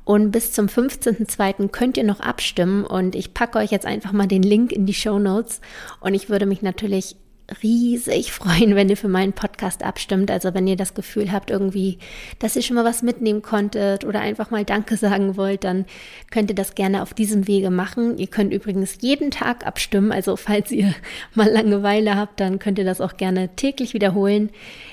Und 0.06 0.32
bis 0.32 0.52
zum 0.52 0.66
15.02. 0.66 1.70
könnt 1.70 1.98
ihr 1.98 2.04
noch 2.04 2.20
abstimmen 2.20 2.86
und 2.86 3.16
ich 3.16 3.34
packe 3.34 3.60
euch 3.60 3.72
jetzt 3.72 3.86
einfach 3.86 4.12
mal 4.12 4.28
den 4.28 4.44
Link 4.44 4.72
in 4.72 4.86
die 4.86 4.94
Show 4.94 5.18
Notes 5.18 5.62
und 6.02 6.14
ich 6.14 6.30
würde 6.30 6.46
mich 6.46 6.62
natürlich 6.62 7.16
riesig 7.62 8.32
freuen, 8.32 8.76
wenn 8.76 8.90
ihr 8.90 8.98
für 8.98 9.08
meinen 9.08 9.34
Podcast 9.34 9.84
abstimmt. 9.84 10.32
Also 10.32 10.54
wenn 10.54 10.68
ihr 10.68 10.76
das 10.76 10.94
Gefühl 10.94 11.32
habt 11.32 11.52
irgendwie, 11.52 12.00
dass 12.40 12.56
ihr 12.56 12.62
schon 12.62 12.76
mal 12.76 12.86
was 12.86 13.04
mitnehmen 13.04 13.42
konntet 13.42 14.06
oder 14.06 14.22
einfach 14.22 14.50
mal 14.50 14.66
Danke 14.66 14.98
sagen 14.98 15.38
wollt, 15.38 15.64
dann 15.64 15.86
könnt 16.32 16.50
ihr 16.50 16.56
das 16.56 16.76
gerne 16.76 17.02
auf 17.02 17.14
diesem 17.14 17.48
Wege 17.48 17.70
machen. 17.70 18.18
Ihr 18.18 18.28
könnt 18.28 18.54
übrigens 18.54 18.98
jeden 19.02 19.32
Tag 19.32 19.66
abstimmen. 19.68 20.12
Also 20.12 20.36
falls 20.36 20.72
ihr 20.72 20.96
mal 21.36 21.50
Langeweile 21.50 22.16
habt, 22.16 22.40
dann 22.40 22.60
könnt 22.60 22.80
ihr 22.80 22.86
das 22.86 23.02
auch 23.02 23.18
gerne 23.18 23.50
täglich 23.56 23.94
wiederholen. 23.94 24.50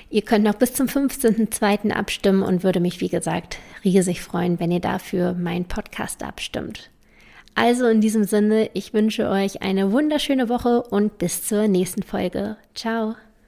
Ihr 0.09 0.21
könnt 0.21 0.45
noch 0.45 0.55
bis 0.55 0.73
zum 0.73 0.87
15.02. 0.87 1.91
abstimmen 1.91 2.43
und 2.43 2.63
würde 2.63 2.79
mich, 2.79 3.01
wie 3.01 3.09
gesagt, 3.09 3.57
riesig 3.83 4.21
freuen, 4.21 4.59
wenn 4.59 4.71
ihr 4.71 4.81
dafür 4.81 5.33
meinen 5.33 5.65
Podcast 5.65 6.21
abstimmt. 6.21 6.90
Also 7.55 7.87
in 7.87 8.01
diesem 8.01 8.23
Sinne, 8.23 8.69
ich 8.73 8.93
wünsche 8.93 9.29
euch 9.29 9.61
eine 9.61 9.91
wunderschöne 9.91 10.49
Woche 10.49 10.81
und 10.83 11.17
bis 11.17 11.47
zur 11.47 11.67
nächsten 11.67 12.03
Folge. 12.03 12.57
Ciao. 12.73 13.15